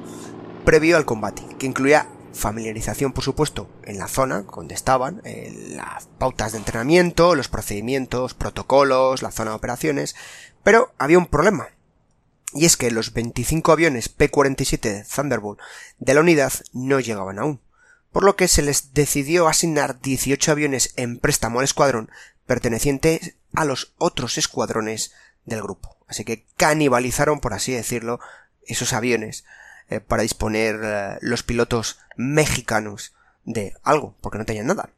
previo 0.64 0.96
al 0.96 1.06
combate, 1.06 1.42
que 1.58 1.66
incluía 1.66 2.06
familiarización, 2.32 3.12
por 3.12 3.24
supuesto, 3.24 3.68
en 3.84 3.98
la 3.98 4.08
zona 4.08 4.42
donde 4.42 4.74
estaban, 4.74 5.20
eh, 5.24 5.52
las 5.76 6.06
pautas 6.18 6.52
de 6.52 6.58
entrenamiento, 6.58 7.34
los 7.34 7.48
procedimientos, 7.48 8.34
protocolos, 8.34 9.22
la 9.22 9.30
zona 9.30 9.50
de 9.50 9.56
operaciones, 9.56 10.14
pero 10.62 10.92
había 10.98 11.18
un 11.18 11.26
problema. 11.26 11.68
Y 12.54 12.64
es 12.64 12.76
que 12.76 12.90
los 12.90 13.12
25 13.12 13.72
aviones 13.72 14.08
P-47 14.08 15.06
Thunderbolt 15.06 15.60
de 15.98 16.14
la 16.14 16.20
unidad 16.20 16.52
no 16.72 17.00
llegaban 17.00 17.38
aún, 17.38 17.60
por 18.12 18.24
lo 18.24 18.36
que 18.36 18.48
se 18.48 18.62
les 18.62 18.94
decidió 18.94 19.48
asignar 19.48 20.00
18 20.00 20.52
aviones 20.52 20.92
en 20.96 21.18
préstamo 21.18 21.58
al 21.58 21.64
escuadrón 21.64 22.10
pertenecientes 22.46 23.34
a 23.54 23.64
los 23.64 23.92
otros 23.98 24.38
escuadrones 24.38 25.12
del 25.44 25.62
grupo. 25.62 25.96
Así 26.06 26.24
que 26.24 26.46
canibalizaron, 26.56 27.40
por 27.40 27.52
así 27.52 27.72
decirlo, 27.72 28.20
esos 28.66 28.92
aviones 28.92 29.44
eh, 29.90 30.00
para 30.00 30.22
disponer 30.22 30.78
eh, 30.82 31.16
los 31.22 31.42
pilotos 31.42 31.98
mexicanos 32.16 33.14
de 33.44 33.74
algo, 33.82 34.14
porque 34.20 34.36
no 34.36 34.44
tenían 34.44 34.66
nada. 34.66 34.90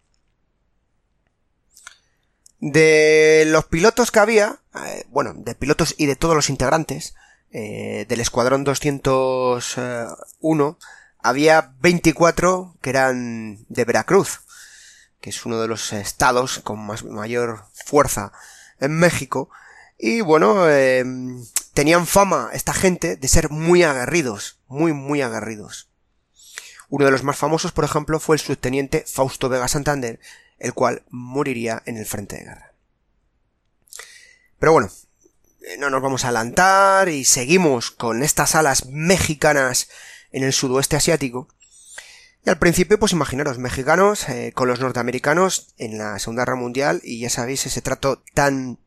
De 2.59 3.44
los 3.47 3.66
pilotos 3.66 4.11
que 4.11 4.18
había, 4.18 4.59
eh, 4.85 5.04
bueno, 5.11 5.32
de 5.35 5.54
pilotos 5.54 5.94
y 5.97 6.06
de 6.06 6.16
todos 6.16 6.35
los 6.35 6.50
integrantes 6.50 7.14
del 7.52 8.20
Escuadrón 8.20 8.62
201, 8.62 10.78
había 11.18 11.75
24 11.80 12.76
que 12.80 12.90
eran 12.90 13.64
de 13.68 13.85
Veracruz, 13.85 14.42
que 15.20 15.30
es 15.30 15.44
uno 15.44 15.61
de 15.61 15.66
los 15.66 15.92
estados 15.92 16.61
con 16.61 16.78
más, 16.87 17.02
mayor 17.02 17.64
fuerza 17.73 18.30
en 18.78 18.92
México, 18.92 19.50
y 19.99 20.20
bueno, 20.20 20.64
tenían 21.75 22.07
fama 22.07 22.50
esta 22.53 22.75
gente 22.75 23.17
de 23.17 23.29
ser 23.29 23.50
muy 23.50 23.83
aguerridos, 23.83 24.59
muy, 24.67 24.93
muy 24.93 25.23
aguerridos. 25.23 25.91
Uno 26.89 27.05
de 27.05 27.12
los 27.12 27.23
más 27.23 27.37
famosos, 27.37 27.73
por 27.73 27.85
ejemplo, 27.85 28.19
fue 28.19 28.37
el 28.37 28.41
subteniente 28.41 29.05
Fausto 29.07 29.49
Vega 29.49 29.69
Santander, 29.69 30.19
el 30.59 30.75
cual 30.75 31.05
moriría 31.09 31.83
en 31.87 31.97
el 31.97 32.07
frente 32.07 32.37
de 32.37 32.45
guerra. 32.45 32.75
Pero 34.59 34.73
bueno, 34.73 34.91
eh, 35.62 35.77
no 35.79 35.89
nos 35.89 36.03
vamos 36.03 36.25
a 36.25 36.29
adelantar 36.29 37.09
y 37.09 37.25
seguimos 37.25 37.91
con 37.91 38.23
estas 38.23 38.55
alas 38.55 38.87
mexicanas 38.87 39.89
en 40.33 40.43
el 40.43 40.53
sudoeste 40.53 40.97
asiático. 40.97 41.49
Y 42.45 42.50
al 42.50 42.59
principio, 42.59 42.99
pues 42.99 43.12
imaginaros, 43.12 43.59
mexicanos 43.59 44.29
eh, 44.29 44.53
con 44.55 44.69
los 44.69 44.81
norteamericanos 44.81 45.75
en 45.77 45.99
la 45.99 46.19
Segunda 46.19 46.43
Guerra 46.43 46.57
Mundial 46.57 47.00
y 47.05 47.21
ya 47.21 47.31
sabéis 47.31 47.67
ese 47.67 47.83
trato 47.83 48.23
tan 48.35 48.79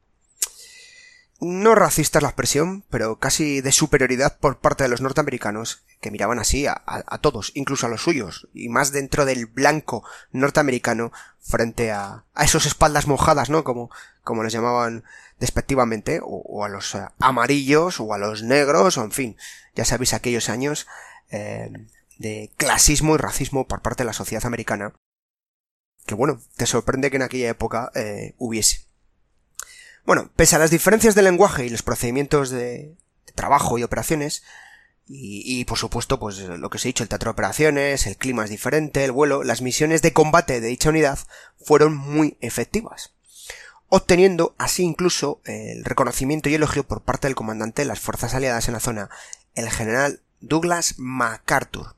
no 1.43 1.75
racista 1.75 2.19
es 2.19 2.23
la 2.23 2.29
expresión, 2.29 2.83
pero 2.89 3.17
casi 3.19 3.61
de 3.61 3.71
superioridad 3.71 4.37
por 4.37 4.59
parte 4.59 4.83
de 4.83 4.89
los 4.89 5.01
norteamericanos, 5.01 5.83
que 6.01 6.11
miraban 6.11 6.39
así 6.39 6.65
a, 6.67 6.81
todos, 7.21 7.51
incluso 7.55 7.85
a 7.85 7.89
los 7.89 8.03
suyos, 8.03 8.47
y 8.53 8.69
más 8.69 8.91
dentro 8.91 9.25
del 9.25 9.45
blanco 9.45 10.03
norteamericano 10.31 11.11
frente 11.39 11.91
a, 11.91 12.25
a 12.33 12.43
esos 12.43 12.65
espaldas 12.65 13.07
mojadas, 13.07 13.49
¿no? 13.49 13.63
Como, 13.63 13.89
como 14.23 14.43
les 14.43 14.53
llamaban 14.53 15.03
despectivamente, 15.39 16.19
o, 16.23 16.63
a 16.63 16.69
los 16.69 16.95
eh, 16.95 17.05
amarillos, 17.19 17.99
o 17.99 18.13
a 18.13 18.17
los 18.17 18.43
negros, 18.43 18.97
o 18.97 19.03
en 19.03 19.11
fin, 19.11 19.37
ya 19.75 19.85
sabéis 19.85 20.13
aquellos 20.13 20.49
años 20.49 20.87
eh, 21.31 21.71
de 22.17 22.51
clasismo 22.57 23.15
y 23.15 23.17
racismo 23.17 23.67
por 23.67 23.81
parte 23.81 24.03
de 24.03 24.07
la 24.07 24.13
sociedad 24.13 24.45
americana, 24.45 24.93
que 26.05 26.15
bueno, 26.15 26.41
te 26.55 26.65
sorprende 26.65 27.09
que 27.09 27.17
en 27.17 27.23
aquella 27.23 27.49
época 27.49 27.91
eh, 27.95 28.35
hubiese. 28.37 28.87
Bueno, 30.05 30.29
pese 30.35 30.55
a 30.55 30.59
las 30.59 30.71
diferencias 30.71 31.15
de 31.15 31.21
lenguaje 31.21 31.65
y 31.65 31.69
los 31.69 31.81
procedimientos 31.81 32.49
de, 32.49 32.95
trabajo 33.35 33.77
y 33.77 33.83
operaciones, 33.83 34.43
y, 35.05 35.65
por 35.65 35.77
supuesto, 35.77 36.17
pues 36.17 36.39
lo 36.39 36.69
que 36.69 36.77
os 36.77 36.85
he 36.85 36.87
dicho, 36.87 37.03
el 37.03 37.09
teatro 37.09 37.29
de 37.29 37.33
operaciones, 37.33 38.07
el 38.07 38.15
clima 38.15 38.45
es 38.45 38.49
diferente, 38.49 39.03
el 39.03 39.11
vuelo, 39.11 39.43
las 39.43 39.61
misiones 39.61 40.01
de 40.01 40.13
combate 40.13 40.61
de 40.61 40.67
dicha 40.69 40.89
unidad 40.89 41.19
fueron 41.61 41.95
muy 41.95 42.37
efectivas, 42.39 43.13
obteniendo 43.89 44.55
así 44.57 44.83
incluso 44.83 45.41
el 45.43 45.83
reconocimiento 45.83 46.47
y 46.47 46.55
elogio 46.55 46.87
por 46.87 47.01
parte 47.01 47.27
del 47.27 47.35
comandante 47.35 47.81
de 47.81 47.87
las 47.87 47.99
fuerzas 47.99 48.33
aliadas 48.33 48.69
en 48.69 48.75
la 48.75 48.79
zona, 48.79 49.09
el 49.55 49.69
general 49.69 50.21
Douglas 50.39 50.95
MacArthur, 50.97 51.95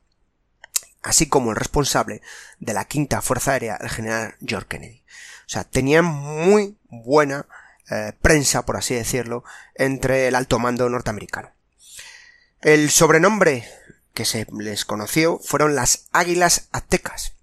así 1.03 1.27
como 1.27 1.51
el 1.51 1.57
responsable 1.57 2.21
de 2.59 2.74
la 2.74 2.85
quinta 2.85 3.21
fuerza 3.21 3.51
aérea, 3.51 3.75
el 3.75 3.89
general 3.89 4.35
George 4.43 4.67
Kennedy. 4.67 5.03
O 5.45 5.50
sea, 5.50 5.63
tenían 5.63 6.05
muy 6.05 6.75
buena 6.89 7.45
eh, 7.89 8.13
prensa, 8.22 8.65
por 8.65 8.77
así 8.77 8.96
decirlo, 8.96 9.44
entre 9.75 10.27
el 10.27 10.36
alto 10.36 10.60
mando 10.60 10.89
norteamericano. 10.89 11.51
El 12.62 12.89
sobrenombre 12.89 13.68
que 14.13 14.25
se 14.25 14.48
les 14.58 14.86
conoció 14.86 15.39
fueron 15.39 15.75
las 15.75 16.08
Águilas 16.12 16.70
Aztecas. 16.72 17.34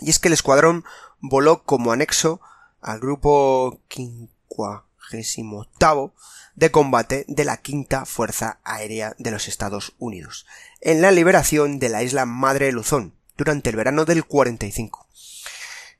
Y 0.00 0.10
es 0.10 0.18
que 0.18 0.28
el 0.28 0.34
escuadrón 0.34 0.84
voló 1.18 1.64
como 1.64 1.92
anexo 1.92 2.40
al 2.80 3.00
grupo 3.00 3.80
58 3.88 6.14
de 6.54 6.70
combate 6.70 7.24
de 7.26 7.44
la 7.44 7.56
Quinta 7.56 8.04
Fuerza 8.04 8.60
Aérea 8.62 9.14
de 9.18 9.30
los 9.30 9.48
Estados 9.48 9.94
Unidos, 9.98 10.46
en 10.80 11.02
la 11.02 11.10
liberación 11.10 11.78
de 11.78 11.88
la 11.88 12.02
isla 12.02 12.26
Madre 12.26 12.70
Luzón, 12.70 13.14
durante 13.36 13.70
el 13.70 13.76
verano 13.76 14.04
del 14.04 14.24
45. 14.24 15.03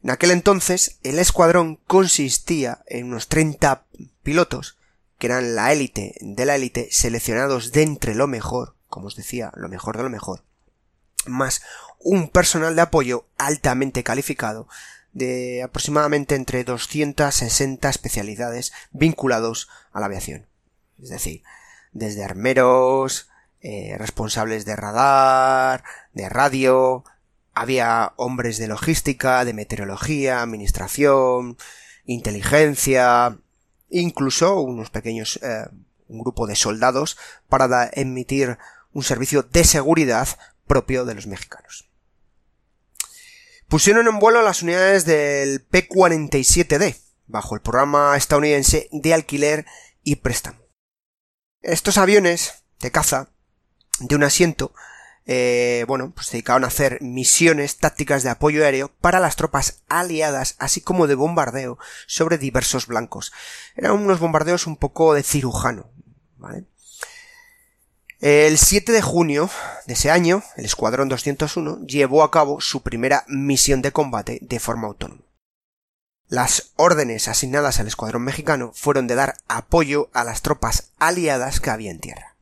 En 0.04 0.10
aquel 0.10 0.32
entonces, 0.32 0.98
el 1.02 1.18
escuadrón 1.18 1.76
consistía 1.86 2.84
en 2.88 3.06
unos 3.06 3.28
30 3.28 3.84
pilotos, 4.22 4.76
que 5.18 5.28
eran 5.28 5.54
la 5.54 5.72
élite 5.72 6.14
de 6.20 6.44
la 6.44 6.56
élite, 6.56 6.88
seleccionados 6.90 7.72
de 7.72 7.84
entre 7.84 8.14
lo 8.14 8.26
mejor, 8.26 8.74
como 8.88 9.06
os 9.06 9.16
decía, 9.16 9.50
lo 9.56 9.70
mejor 9.70 9.96
de 9.96 10.02
lo 10.02 10.10
mejor, 10.10 10.44
más 11.24 11.62
un 12.00 12.28
personal 12.28 12.76
de 12.76 12.82
apoyo 12.82 13.24
altamente 13.38 14.04
calificado, 14.04 14.68
de 15.14 15.62
aproximadamente 15.62 16.34
entre 16.34 16.64
260 16.64 17.88
especialidades 17.88 18.74
vinculados 18.92 19.70
a 19.90 20.00
la 20.00 20.06
aviación. 20.06 20.44
Es 21.02 21.08
decir, 21.08 21.42
desde 21.92 22.24
armeros, 22.24 23.30
eh, 23.62 23.96
responsables 23.96 24.66
de 24.66 24.76
radar, 24.76 25.82
de 26.12 26.28
radio, 26.28 27.04
había 27.54 28.12
hombres 28.16 28.58
de 28.58 28.68
logística, 28.68 29.44
de 29.44 29.54
meteorología, 29.54 30.42
administración, 30.42 31.56
inteligencia, 32.04 33.38
incluso 33.90 34.60
unos 34.60 34.90
pequeños, 34.90 35.38
eh, 35.42 35.66
un 36.08 36.18
grupo 36.18 36.46
de 36.46 36.56
soldados 36.56 37.16
para 37.48 37.90
emitir 37.92 38.58
un 38.92 39.02
servicio 39.02 39.42
de 39.42 39.64
seguridad 39.64 40.28
propio 40.66 41.04
de 41.04 41.14
los 41.14 41.26
mexicanos. 41.26 41.88
Pusieron 43.68 44.06
en 44.06 44.18
vuelo 44.18 44.42
las 44.42 44.62
unidades 44.62 45.04
del 45.04 45.60
P-47D, 45.62 46.96
bajo 47.26 47.54
el 47.54 47.62
programa 47.62 48.16
estadounidense 48.16 48.88
de 48.92 49.14
alquiler 49.14 49.66
y 50.02 50.16
préstamo. 50.16 50.60
Estos 51.62 51.96
aviones 51.98 52.64
de 52.80 52.90
caza 52.90 53.30
de 54.00 54.14
un 54.14 54.24
asiento 54.24 54.74
eh, 55.26 55.84
bueno, 55.88 56.12
pues 56.14 56.26
se 56.26 56.32
dedicaban 56.32 56.64
a 56.64 56.68
hacer 56.68 57.00
misiones 57.00 57.78
tácticas 57.78 58.22
de 58.22 58.30
apoyo 58.30 58.64
aéreo 58.64 58.90
para 59.00 59.20
las 59.20 59.36
tropas 59.36 59.82
aliadas, 59.88 60.54
así 60.58 60.80
como 60.80 61.06
de 61.06 61.14
bombardeo 61.14 61.78
sobre 62.06 62.38
diversos 62.38 62.86
blancos. 62.86 63.32
Eran 63.74 63.92
unos 63.92 64.20
bombardeos 64.20 64.66
un 64.66 64.76
poco 64.76 65.14
de 65.14 65.22
cirujano, 65.22 65.90
¿vale? 66.36 66.64
El 68.20 68.56
7 68.56 68.92
de 68.92 69.02
junio 69.02 69.50
de 69.86 69.94
ese 69.94 70.10
año, 70.10 70.42
el 70.56 70.64
Escuadrón 70.64 71.08
201 71.08 71.86
llevó 71.86 72.22
a 72.22 72.30
cabo 72.30 72.60
su 72.60 72.82
primera 72.82 73.24
misión 73.28 73.82
de 73.82 73.92
combate 73.92 74.38
de 74.40 74.60
forma 74.60 74.86
autónoma. 74.88 75.22
Las 76.28 76.72
órdenes 76.76 77.28
asignadas 77.28 77.80
al 77.80 77.86
escuadrón 77.86 78.22
mexicano 78.22 78.72
fueron 78.74 79.06
de 79.06 79.14
dar 79.14 79.36
apoyo 79.46 80.08
a 80.14 80.24
las 80.24 80.40
tropas 80.40 80.90
aliadas 80.98 81.60
que 81.60 81.68
había 81.68 81.90
en 81.90 82.00
tierra. 82.00 82.33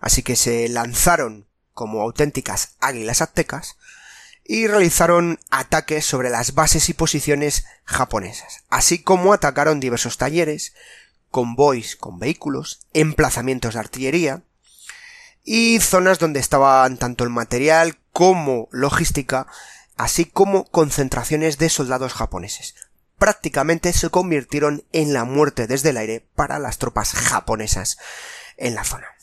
Así 0.00 0.22
que 0.22 0.36
se 0.36 0.68
lanzaron 0.68 1.46
como 1.72 2.02
auténticas 2.02 2.76
águilas 2.80 3.22
aztecas 3.22 3.76
y 4.44 4.66
realizaron 4.66 5.40
ataques 5.50 6.06
sobre 6.06 6.30
las 6.30 6.54
bases 6.54 6.88
y 6.88 6.94
posiciones 6.94 7.66
japonesas, 7.84 8.64
así 8.70 9.00
como 9.00 9.32
atacaron 9.32 9.80
diversos 9.80 10.18
talleres, 10.18 10.72
convoys 11.30 11.96
con 11.96 12.18
vehículos, 12.18 12.80
emplazamientos 12.92 13.74
de 13.74 13.80
artillería 13.80 14.42
y 15.44 15.80
zonas 15.80 16.18
donde 16.18 16.40
estaban 16.40 16.96
tanto 16.96 17.24
el 17.24 17.30
material 17.30 17.98
como 18.12 18.68
logística, 18.72 19.46
así 19.96 20.24
como 20.24 20.64
concentraciones 20.64 21.58
de 21.58 21.68
soldados 21.68 22.14
japoneses. 22.14 22.74
Prácticamente 23.18 23.92
se 23.92 24.10
convirtieron 24.10 24.84
en 24.92 25.12
la 25.12 25.24
muerte 25.24 25.66
desde 25.66 25.90
el 25.90 25.96
aire 25.96 26.26
para 26.34 26.58
las 26.58 26.78
tropas 26.78 27.12
japonesas 27.12 27.96
en 28.56 28.74
la 28.74 28.84
zona. 28.84 29.15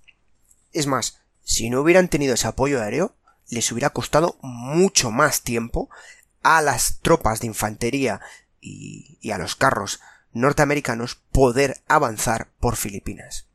Es 0.73 0.85
más, 0.85 1.17
si 1.43 1.71
no 1.71 1.81
hubieran 1.81 2.07
tenido 2.07 2.35
ese 2.35 2.47
apoyo 2.47 2.83
aéreo, 2.83 3.15
les 3.49 3.71
hubiera 3.71 3.89
costado 3.89 4.37
mucho 4.43 5.09
más 5.09 5.41
tiempo 5.41 5.89
a 6.43 6.61
las 6.61 6.99
tropas 6.99 7.39
de 7.39 7.47
infantería 7.47 8.21
y, 8.59 9.17
y 9.21 9.31
a 9.31 9.39
los 9.39 9.55
carros 9.55 10.01
norteamericanos 10.33 11.15
poder 11.31 11.81
avanzar 11.87 12.49
por 12.59 12.75
Filipinas 12.75 13.47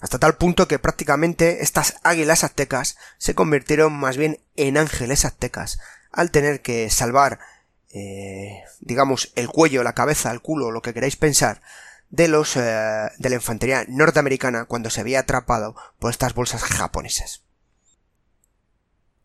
hasta 0.00 0.18
tal 0.18 0.36
punto 0.36 0.68
que 0.68 0.78
prácticamente 0.78 1.62
estas 1.62 1.96
águilas 2.02 2.44
aztecas 2.44 2.96
se 3.18 3.34
convirtieron 3.34 3.92
más 3.92 4.16
bien 4.16 4.40
en 4.56 4.76
ángeles 4.76 5.24
aztecas, 5.24 5.78
al 6.12 6.30
tener 6.30 6.62
que 6.62 6.88
salvar, 6.90 7.40
eh, 7.92 8.62
digamos, 8.80 9.32
el 9.34 9.48
cuello, 9.48 9.82
la 9.82 9.94
cabeza, 9.94 10.30
el 10.30 10.40
culo, 10.40 10.70
lo 10.70 10.82
que 10.82 10.94
queráis 10.94 11.16
pensar, 11.16 11.60
de 12.10 12.28
los 12.28 12.56
eh, 12.56 13.10
de 13.18 13.28
la 13.28 13.34
infantería 13.34 13.84
norteamericana 13.88 14.64
cuando 14.64 14.88
se 14.88 15.00
había 15.00 15.20
atrapado 15.20 15.74
por 15.98 16.10
estas 16.10 16.34
bolsas 16.34 16.62
japonesas. 16.62 17.42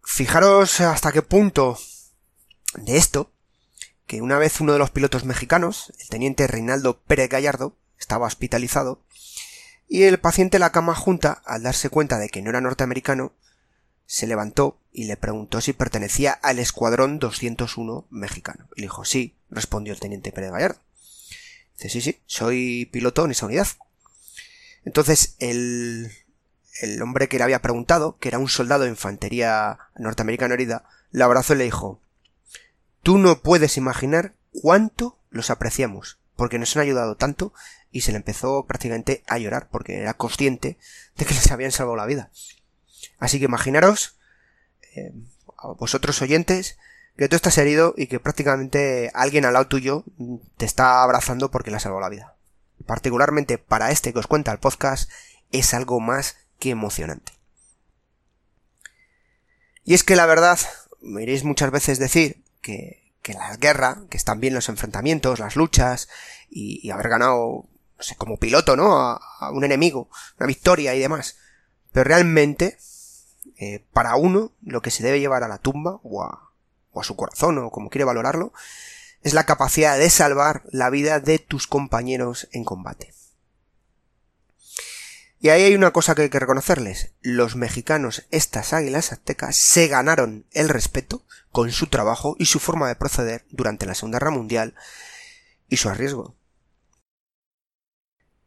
Fijaros 0.03 0.81
hasta 0.81 1.11
qué 1.11 1.21
punto 1.21 1.77
de 2.75 2.97
esto 2.97 3.31
que 4.05 4.21
una 4.21 4.37
vez 4.37 4.59
uno 4.59 4.73
de 4.73 4.79
los 4.79 4.91
pilotos 4.91 5.23
mexicanos, 5.23 5.93
el 5.99 6.09
teniente 6.09 6.45
Reinaldo 6.47 6.99
Pérez 6.99 7.29
Gallardo, 7.29 7.77
estaba 7.97 8.27
hospitalizado 8.27 9.01
y 9.87 10.03
el 10.03 10.19
paciente 10.19 10.57
en 10.57 10.61
la 10.61 10.71
cama 10.71 10.95
junta, 10.95 11.41
al 11.45 11.63
darse 11.63 11.89
cuenta 11.89 12.17
de 12.17 12.29
que 12.29 12.41
no 12.41 12.49
era 12.49 12.61
norteamericano, 12.61 13.33
se 14.05 14.27
levantó 14.27 14.79
y 14.91 15.05
le 15.05 15.17
preguntó 15.17 15.61
si 15.61 15.73
pertenecía 15.73 16.31
al 16.33 16.59
escuadrón 16.59 17.19
201 17.19 18.07
mexicano. 18.09 18.67
Le 18.75 18.83
dijo, 18.83 19.05
sí, 19.05 19.35
respondió 19.49 19.93
el 19.93 19.99
teniente 19.99 20.31
Pérez 20.31 20.51
Gallardo. 20.51 20.79
Dice, 21.77 21.89
sí, 21.89 22.01
sí, 22.01 22.19
soy 22.25 22.89
piloto 22.91 23.25
en 23.25 23.31
esa 23.31 23.45
unidad. 23.45 23.67
Entonces 24.85 25.35
el, 25.39 26.11
el 26.81 27.01
hombre 27.01 27.27
que 27.27 27.37
le 27.37 27.43
había 27.43 27.61
preguntado, 27.61 28.17
que 28.17 28.29
era 28.29 28.39
un 28.39 28.49
soldado 28.49 28.83
de 28.83 28.89
infantería 28.89 29.79
norteamericana 29.95 30.53
herida, 30.53 30.85
le 31.11 31.23
abrazó 31.23 31.53
y 31.53 31.57
le 31.57 31.63
dijo, 31.65 31.99
tú 33.01 33.17
no 33.17 33.41
puedes 33.41 33.77
imaginar 33.77 34.33
cuánto 34.51 35.17
los 35.29 35.49
apreciamos, 35.49 36.19
porque 36.35 36.59
nos 36.59 36.75
han 36.75 36.83
ayudado 36.83 37.15
tanto 37.15 37.53
y 37.93 38.01
se 38.01 38.11
le 38.11 38.17
empezó 38.17 38.65
prácticamente 38.65 39.23
a 39.27 39.37
llorar 39.37 39.69
porque 39.71 40.01
era 40.01 40.15
consciente 40.15 40.77
de 41.15 41.25
que 41.25 41.33
les 41.33 41.51
habían 41.51 41.71
salvado 41.71 41.95
la 41.95 42.05
vida. 42.05 42.29
Así 43.19 43.39
que 43.39 43.45
imaginaros, 43.45 44.17
eh, 44.95 45.13
a 45.57 45.67
vosotros 45.67 46.21
oyentes, 46.21 46.77
que 47.15 47.29
tú 47.29 47.35
estás 47.35 47.57
herido 47.57 47.93
y 47.95 48.07
que 48.07 48.19
prácticamente 48.19 49.11
alguien 49.13 49.45
al 49.45 49.53
lado 49.53 49.67
tuyo 49.67 50.03
te 50.57 50.65
está 50.65 51.03
abrazando 51.03 51.51
porque 51.51 51.69
le 51.69 51.77
ha 51.77 51.79
salvado 51.79 52.01
la 52.01 52.09
vida. 52.09 52.35
Particularmente 52.85 53.57
para 53.59 53.91
este 53.91 54.11
que 54.11 54.19
os 54.19 54.27
cuenta 54.27 54.51
el 54.51 54.59
podcast, 54.59 55.09
es 55.51 55.73
algo 55.73 55.99
más 55.99 56.35
que 56.59 56.71
emocionante. 56.71 57.31
Y 59.85 59.93
es 59.93 60.03
que 60.03 60.15
la 60.15 60.25
verdad, 60.25 60.59
me 61.01 61.21
iréis 61.21 61.43
muchas 61.43 61.69
veces 61.69 61.99
decir 61.99 62.43
que, 62.61 63.03
que 63.21 63.33
la 63.33 63.55
guerra, 63.57 64.01
que 64.09 64.17
están 64.17 64.39
bien 64.39 64.55
los 64.55 64.69
enfrentamientos, 64.69 65.39
las 65.39 65.55
luchas, 65.55 66.09
y, 66.49 66.89
haber 66.91 67.09
ganado, 67.09 67.65
no 67.97 68.03
sé, 68.03 68.15
como 68.15 68.37
piloto, 68.37 68.75
¿no? 68.75 68.97
A, 68.97 69.51
un 69.51 69.63
enemigo, 69.63 70.09
una 70.39 70.47
victoria 70.47 70.95
y 70.95 70.99
demás. 70.99 71.37
Pero 71.91 72.05
realmente, 72.05 72.77
eh, 73.57 73.85
para 73.93 74.15
uno, 74.15 74.51
lo 74.61 74.81
que 74.81 74.91
se 74.91 75.03
debe 75.03 75.19
llevar 75.19 75.43
a 75.43 75.47
la 75.47 75.59
tumba, 75.59 75.99
o 76.03 76.23
a, 76.23 76.51
o 76.91 77.01
a 77.01 77.03
su 77.03 77.15
corazón, 77.15 77.57
o 77.57 77.71
como 77.71 77.89
quiere 77.89 78.05
valorarlo, 78.05 78.53
es 79.21 79.33
la 79.33 79.45
capacidad 79.45 79.97
de 79.97 80.09
salvar 80.09 80.63
la 80.69 80.89
vida 80.89 81.19
de 81.19 81.39
tus 81.39 81.67
compañeros 81.67 82.47
en 82.51 82.63
combate. 82.63 83.13
Y 85.43 85.49
ahí 85.49 85.63
hay 85.63 85.75
una 85.75 85.91
cosa 85.91 86.15
que 86.15 86.21
hay 86.21 86.29
que 86.29 86.39
reconocerles. 86.39 87.11
Los 87.21 87.57
mexicanos, 87.57 88.25
estas 88.31 88.71
águilas 88.71 89.11
aztecas, 89.11 89.57
se 89.57 89.89
ganaron 89.89 90.45
el 90.51 90.69
respeto 90.69 91.25
con 91.51 91.69
su 91.71 91.87
trabajo 91.87 92.37
y 92.39 92.45
su 92.45 92.59
forma 92.59 92.87
de 92.87 92.95
proceder 92.95 93.45
durante 93.49 93.85
la 93.85 93.93
Segunda 93.93 94.19
Guerra 94.19 94.31
Mundial 94.31 94.73
y 95.67 95.75
su 95.75 95.89
arriesgo. 95.89 96.37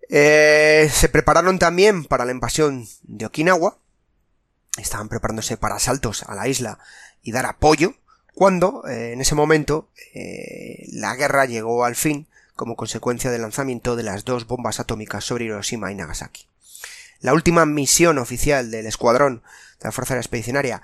Eh, 0.09 0.89
se 0.93 1.09
prepararon 1.09 1.59
también 1.59 2.05
para 2.05 2.25
la 2.25 2.33
invasión 2.33 2.87
de 3.03 3.27
Okinawa. 3.27 3.79
Estaban 4.79 5.09
preparándose 5.09 5.57
para 5.57 5.77
asaltos 5.77 6.23
a 6.25 6.35
la 6.35 6.49
isla 6.49 6.79
y 7.23 7.33
dar 7.33 7.47
apoyo 7.47 7.95
cuando, 8.35 8.87
eh, 8.87 9.13
en 9.13 9.21
ese 9.21 9.35
momento, 9.35 9.89
eh, 10.15 10.85
la 10.93 11.17
guerra 11.17 11.47
llegó 11.47 11.85
al 11.85 11.97
fin 11.97 12.29
como 12.55 12.77
consecuencia 12.77 13.31
del 13.31 13.43
lanzamiento 13.43 13.97
de 13.97 14.03
las 14.03 14.25
dos 14.25 14.47
bombas 14.47 14.79
atómicas 14.79 15.25
sobre 15.25 15.47
Hiroshima 15.47 15.91
y 15.91 15.95
Nagasaki. 15.95 16.47
La 17.21 17.33
última 17.33 17.65
misión 17.65 18.19
oficial 18.19 18.71
del 18.71 18.87
escuadrón 18.87 19.43
de 19.81 19.85
la 19.85 19.93
Fuerza 19.93 20.17
Expedicionaria 20.17 20.83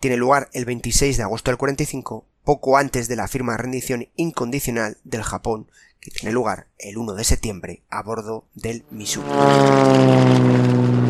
tiene 0.00 0.16
lugar 0.16 0.48
el 0.52 0.64
26 0.64 1.18
de 1.18 1.22
agosto 1.22 1.50
del 1.50 1.58
45, 1.58 2.26
poco 2.44 2.76
antes 2.76 3.08
de 3.08 3.16
la 3.16 3.28
firma 3.28 3.52
de 3.52 3.58
rendición 3.58 4.08
incondicional 4.16 4.98
del 5.04 5.22
Japón 5.22 5.68
que 6.04 6.10
tiene 6.10 6.32
lugar 6.32 6.66
el 6.78 6.98
1 6.98 7.14
de 7.14 7.24
septiembre 7.24 7.82
a 7.88 8.02
bordo 8.02 8.46
del 8.54 8.84
Missouri. 8.90 9.26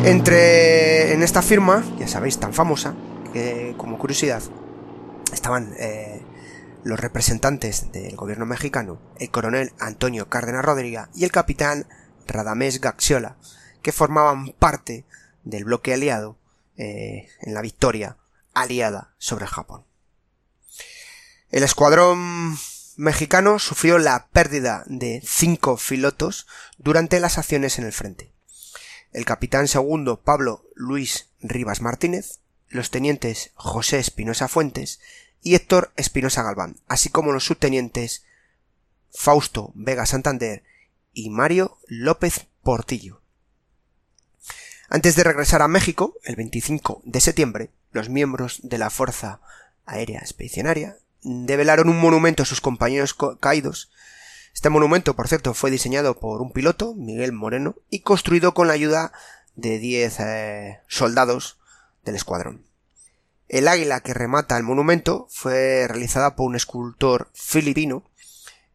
Entre 0.05 1.11
en 1.13 1.21
esta 1.21 1.41
firma, 1.41 1.83
ya 1.99 2.07
sabéis, 2.07 2.39
tan 2.39 2.53
famosa, 2.53 2.95
que 3.33 3.75
como 3.77 3.99
curiosidad, 3.99 4.41
estaban 5.33 5.73
eh, 5.77 6.23
los 6.85 6.97
representantes 6.97 7.91
del 7.91 8.15
gobierno 8.15 8.45
mexicano, 8.45 9.01
el 9.19 9.31
coronel 9.31 9.73
Antonio 9.79 10.29
Cárdenas 10.29 10.63
Rodríguez 10.63 11.07
y 11.13 11.25
el 11.25 11.31
capitán 11.31 11.87
Radamés 12.25 12.79
Gaxiola, 12.79 13.35
que 13.81 13.91
formaban 13.91 14.53
parte 14.57 15.03
del 15.43 15.65
bloque 15.65 15.93
aliado 15.93 16.37
eh, 16.77 17.27
en 17.41 17.53
la 17.53 17.61
victoria 17.61 18.17
aliada 18.53 19.13
sobre 19.17 19.45
Japón. 19.45 19.83
El 21.55 21.63
escuadrón 21.63 22.57
mexicano 22.97 23.59
sufrió 23.59 23.97
la 23.97 24.27
pérdida 24.27 24.83
de 24.87 25.23
cinco 25.25 25.77
pilotos 25.77 26.47
durante 26.77 27.21
las 27.21 27.37
acciones 27.37 27.79
en 27.79 27.85
el 27.85 27.93
frente. 27.93 28.33
El 29.13 29.23
capitán 29.23 29.69
segundo 29.69 30.19
Pablo 30.19 30.65
Luis 30.75 31.29
Rivas 31.39 31.79
Martínez, 31.79 32.39
los 32.67 32.91
tenientes 32.91 33.51
José 33.53 33.99
Espinosa 33.99 34.49
Fuentes 34.49 34.99
y 35.43 35.55
Héctor 35.55 35.93
Espinosa 35.95 36.43
Galván, 36.43 36.75
así 36.89 37.07
como 37.07 37.31
los 37.31 37.45
subtenientes 37.45 38.25
Fausto 39.13 39.71
Vega 39.75 40.05
Santander 40.05 40.61
y 41.13 41.29
Mario 41.29 41.77
López 41.87 42.47
Portillo. 42.63 43.21
Antes 44.89 45.15
de 45.15 45.23
regresar 45.23 45.61
a 45.61 45.69
México, 45.69 46.15
el 46.25 46.35
25 46.35 47.01
de 47.05 47.21
septiembre, 47.21 47.69
los 47.93 48.09
miembros 48.09 48.59
de 48.63 48.77
la 48.77 48.89
Fuerza 48.89 49.39
Aérea 49.85 50.19
Expedicionaria 50.19 50.97
develaron 51.25 51.89
un 51.89 51.99
monumento 51.99 52.43
a 52.43 52.45
sus 52.45 52.61
compañeros 52.61 53.15
caídos. 53.39 53.91
Este 54.53 54.69
monumento, 54.69 55.15
por 55.15 55.27
cierto, 55.27 55.53
fue 55.53 55.71
diseñado 55.71 56.19
por 56.19 56.41
un 56.41 56.51
piloto, 56.51 56.93
Miguel 56.93 57.33
Moreno, 57.33 57.75
y 57.89 57.99
construido 58.01 58.53
con 58.53 58.67
la 58.67 58.73
ayuda 58.73 59.11
de 59.55 59.79
10 59.79 60.19
eh, 60.19 60.79
soldados 60.87 61.57
del 62.03 62.15
escuadrón. 62.15 62.63
El 63.47 63.67
águila 63.67 64.01
que 64.01 64.13
remata 64.13 64.57
el 64.57 64.63
monumento 64.63 65.27
fue 65.29 65.87
realizada 65.87 66.35
por 66.35 66.47
un 66.47 66.55
escultor 66.55 67.29
filipino 67.33 68.03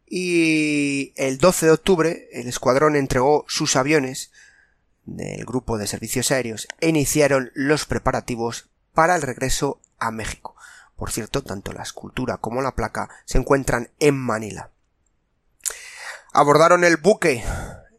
y 0.05 1.13
el 1.15 1.37
12 1.37 1.65
de 1.65 1.71
octubre 1.71 2.27
el 2.31 2.47
escuadrón 2.47 2.95
entregó 2.95 3.45
sus 3.47 3.75
aviones 3.75 4.31
del 5.05 5.45
grupo 5.45 5.77
de 5.77 5.87
servicios 5.87 6.31
aéreos 6.31 6.67
e 6.79 6.89
iniciaron 6.89 7.51
los 7.53 7.85
preparativos 7.85 8.69
para 8.93 9.15
el 9.15 9.21
regreso 9.21 9.81
a 9.99 10.11
México. 10.11 10.55
Por 11.01 11.11
cierto, 11.11 11.41
tanto 11.41 11.73
la 11.73 11.81
escultura 11.81 12.37
como 12.37 12.61
la 12.61 12.75
placa 12.75 13.09
se 13.25 13.39
encuentran 13.39 13.89
en 13.99 14.15
Manila. 14.15 14.69
Abordaron 16.31 16.83
el 16.83 16.97
buque 16.97 17.43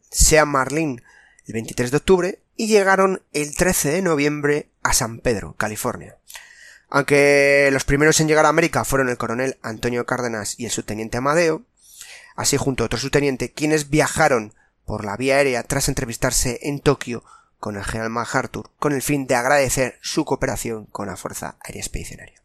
Sea 0.09 0.45
Marlin 0.45 1.03
el 1.45 1.53
23 1.53 1.91
de 1.91 1.97
octubre 1.97 2.39
y 2.55 2.67
llegaron 2.67 3.21
el 3.33 3.57
13 3.57 3.91
de 3.91 4.01
noviembre 4.01 4.69
a 4.83 4.93
San 4.93 5.19
Pedro, 5.19 5.53
California. 5.57 6.15
Aunque 6.87 7.67
los 7.73 7.83
primeros 7.83 8.21
en 8.21 8.29
llegar 8.29 8.45
a 8.45 8.49
América 8.49 8.85
fueron 8.85 9.09
el 9.09 9.17
coronel 9.17 9.57
Antonio 9.63 10.05
Cárdenas 10.05 10.57
y 10.57 10.63
el 10.63 10.71
subteniente 10.71 11.17
Amadeo, 11.17 11.63
así 12.37 12.55
junto 12.55 12.83
a 12.83 12.85
otro 12.85 12.99
subteniente, 12.99 13.51
quienes 13.51 13.89
viajaron 13.89 14.53
por 14.85 15.03
la 15.03 15.17
vía 15.17 15.35
aérea 15.35 15.63
tras 15.63 15.89
entrevistarse 15.89 16.57
en 16.61 16.79
Tokio 16.79 17.25
con 17.59 17.75
el 17.75 17.83
general 17.83 18.11
MacArthur 18.11 18.71
con 18.79 18.93
el 18.93 19.01
fin 19.01 19.27
de 19.27 19.35
agradecer 19.35 19.99
su 20.01 20.23
cooperación 20.23 20.85
con 20.85 21.07
la 21.07 21.17
Fuerza 21.17 21.57
Aérea 21.65 21.81
Expedicionaria. 21.81 22.42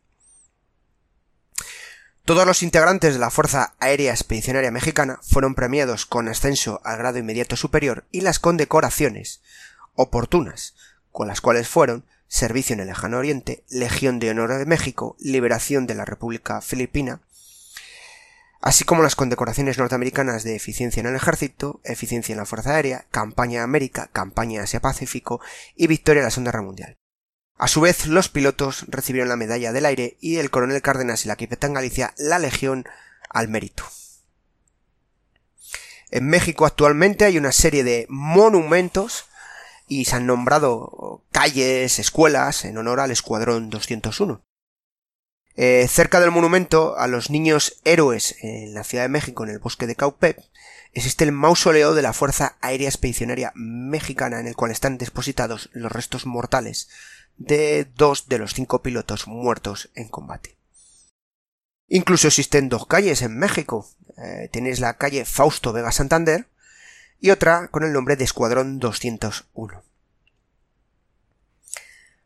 Todos 2.28 2.46
los 2.46 2.62
integrantes 2.62 3.14
de 3.14 3.20
la 3.20 3.30
Fuerza 3.30 3.72
Aérea 3.80 4.12
Expedicionaria 4.12 4.70
Mexicana 4.70 5.18
fueron 5.22 5.54
premiados 5.54 6.04
con 6.04 6.28
ascenso 6.28 6.82
al 6.84 6.98
grado 6.98 7.16
inmediato 7.16 7.56
superior 7.56 8.04
y 8.12 8.20
las 8.20 8.38
condecoraciones 8.38 9.40
oportunas, 9.94 10.74
con 11.10 11.26
las 11.26 11.40
cuales 11.40 11.68
fueron 11.68 12.04
Servicio 12.26 12.74
en 12.74 12.80
el 12.80 12.88
Lejano 12.88 13.16
Oriente, 13.16 13.64
Legión 13.70 14.18
de 14.18 14.28
Honor 14.28 14.58
de 14.58 14.66
México, 14.66 15.16
Liberación 15.18 15.86
de 15.86 15.94
la 15.94 16.04
República 16.04 16.60
Filipina, 16.60 17.22
así 18.60 18.84
como 18.84 19.02
las 19.02 19.16
condecoraciones 19.16 19.78
norteamericanas 19.78 20.44
de 20.44 20.54
eficiencia 20.54 21.00
en 21.00 21.06
el 21.06 21.16
ejército, 21.16 21.80
eficiencia 21.82 22.34
en 22.34 22.40
la 22.40 22.44
Fuerza 22.44 22.74
Aérea, 22.74 23.06
Campaña 23.10 23.62
América, 23.62 24.10
Campaña 24.12 24.64
Asia-Pacífico 24.64 25.40
y 25.76 25.86
Victoria 25.86 26.20
en 26.20 26.24
la 26.24 26.30
Segunda 26.30 26.50
Guerra 26.50 26.62
Mundial. 26.62 26.98
A 27.58 27.66
su 27.66 27.80
vez, 27.80 28.06
los 28.06 28.28
pilotos 28.28 28.84
recibieron 28.86 29.28
la 29.28 29.34
medalla 29.34 29.72
del 29.72 29.84
aire 29.84 30.16
y 30.20 30.36
el 30.36 30.48
coronel 30.48 30.80
Cárdenas 30.80 31.24
y 31.24 31.28
la 31.28 31.34
capitán 31.34 31.74
Galicia 31.74 32.14
la 32.16 32.38
Legión 32.38 32.86
al 33.28 33.48
mérito. 33.48 33.82
En 36.10 36.28
México 36.28 36.66
actualmente 36.66 37.24
hay 37.24 37.36
una 37.36 37.50
serie 37.50 37.82
de 37.82 38.06
monumentos 38.08 39.24
y 39.88 40.04
se 40.04 40.14
han 40.14 40.26
nombrado 40.26 41.24
calles, 41.32 41.98
escuelas 41.98 42.64
en 42.64 42.78
honor 42.78 43.00
al 43.00 43.10
Escuadrón 43.10 43.70
201. 43.70 44.40
Eh, 45.56 45.88
cerca 45.88 46.20
del 46.20 46.30
monumento 46.30 46.96
a 46.96 47.08
los 47.08 47.28
niños 47.28 47.80
héroes 47.84 48.36
en 48.40 48.72
la 48.72 48.84
Ciudad 48.84 49.02
de 49.02 49.08
México, 49.08 49.42
en 49.42 49.50
el 49.50 49.58
bosque 49.58 49.88
de 49.88 49.96
Caupep, 49.96 50.38
existe 50.92 51.24
el 51.24 51.32
mausoleo 51.32 51.94
de 51.94 52.02
la 52.02 52.12
Fuerza 52.12 52.56
Aérea 52.60 52.88
Expedicionaria 52.88 53.50
Mexicana 53.56 54.38
en 54.38 54.46
el 54.46 54.54
cual 54.54 54.70
están 54.70 54.96
depositados 54.96 55.70
los 55.72 55.90
restos 55.90 56.24
mortales 56.24 56.88
de 57.38 57.86
dos 57.96 58.28
de 58.28 58.38
los 58.38 58.52
cinco 58.52 58.82
pilotos 58.82 59.26
muertos 59.26 59.90
en 59.94 60.08
combate. 60.08 60.56
Incluso 61.86 62.28
existen 62.28 62.68
dos 62.68 62.86
calles 62.86 63.22
en 63.22 63.38
México. 63.38 63.88
Eh, 64.18 64.48
tenéis 64.52 64.80
la 64.80 64.98
calle 64.98 65.24
Fausto 65.24 65.72
Vega 65.72 65.92
Santander 65.92 66.48
y 67.20 67.30
otra 67.30 67.68
con 67.68 67.84
el 67.84 67.92
nombre 67.92 68.16
de 68.16 68.24
Escuadrón 68.24 68.78
201. 68.78 69.82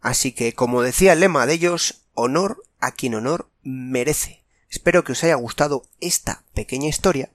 Así 0.01 0.33
que, 0.33 0.53
como 0.55 0.83
decía 0.83 1.13
el 1.13 1.21
lema 1.21 1.47
de 1.47 1.55
ellos, 1.55 2.03
honor 2.15 2.65
a 2.81 2.91
quien 2.91 3.15
honor 3.15 3.49
merece. 3.63 4.43
Espero 4.69 5.05
que 5.05 5.13
os 5.13 5.23
haya 5.23 5.37
gustado 5.37 5.87
esta 6.01 6.43
pequeña 6.55 6.89
historia 6.89 7.31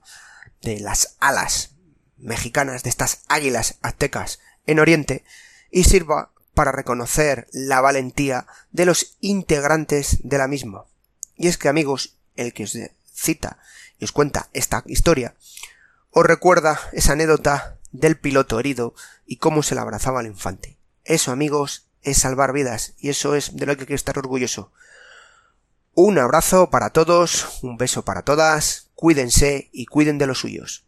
de 0.60 0.80
las 0.80 1.16
alas 1.18 1.70
mexicanas, 2.18 2.82
de 2.82 2.90
estas 2.90 3.22
águilas 3.28 3.78
aztecas 3.80 4.40
en 4.66 4.80
Oriente, 4.80 5.24
y 5.70 5.84
sirva 5.84 6.32
para 6.58 6.72
reconocer 6.72 7.46
la 7.52 7.80
valentía 7.80 8.48
de 8.72 8.84
los 8.84 9.16
integrantes 9.20 10.18
de 10.24 10.38
la 10.38 10.48
misma. 10.48 10.86
Y 11.36 11.46
es 11.46 11.56
que 11.56 11.68
amigos, 11.68 12.16
el 12.34 12.52
que 12.52 12.64
os 12.64 12.76
cita 13.14 13.60
y 13.96 14.04
os 14.04 14.10
cuenta 14.10 14.48
esta 14.52 14.82
historia, 14.86 15.36
os 16.10 16.26
recuerda 16.26 16.80
esa 16.92 17.12
anécdota 17.12 17.78
del 17.92 18.18
piloto 18.18 18.58
herido 18.58 18.96
y 19.24 19.36
cómo 19.36 19.62
se 19.62 19.76
le 19.76 19.82
abrazaba 19.82 20.18
al 20.18 20.26
infante. 20.26 20.78
Eso 21.04 21.30
amigos 21.30 21.86
es 22.02 22.18
salvar 22.18 22.52
vidas 22.52 22.94
y 22.98 23.10
eso 23.10 23.36
es 23.36 23.54
de 23.54 23.64
lo 23.64 23.76
que 23.76 23.82
hay 23.82 23.86
que 23.86 23.94
estar 23.94 24.18
orgulloso. 24.18 24.72
Un 25.94 26.18
abrazo 26.18 26.70
para 26.70 26.90
todos, 26.90 27.60
un 27.62 27.76
beso 27.76 28.04
para 28.04 28.22
todas, 28.22 28.90
cuídense 28.96 29.70
y 29.72 29.86
cuiden 29.86 30.18
de 30.18 30.26
los 30.26 30.40
suyos. 30.40 30.87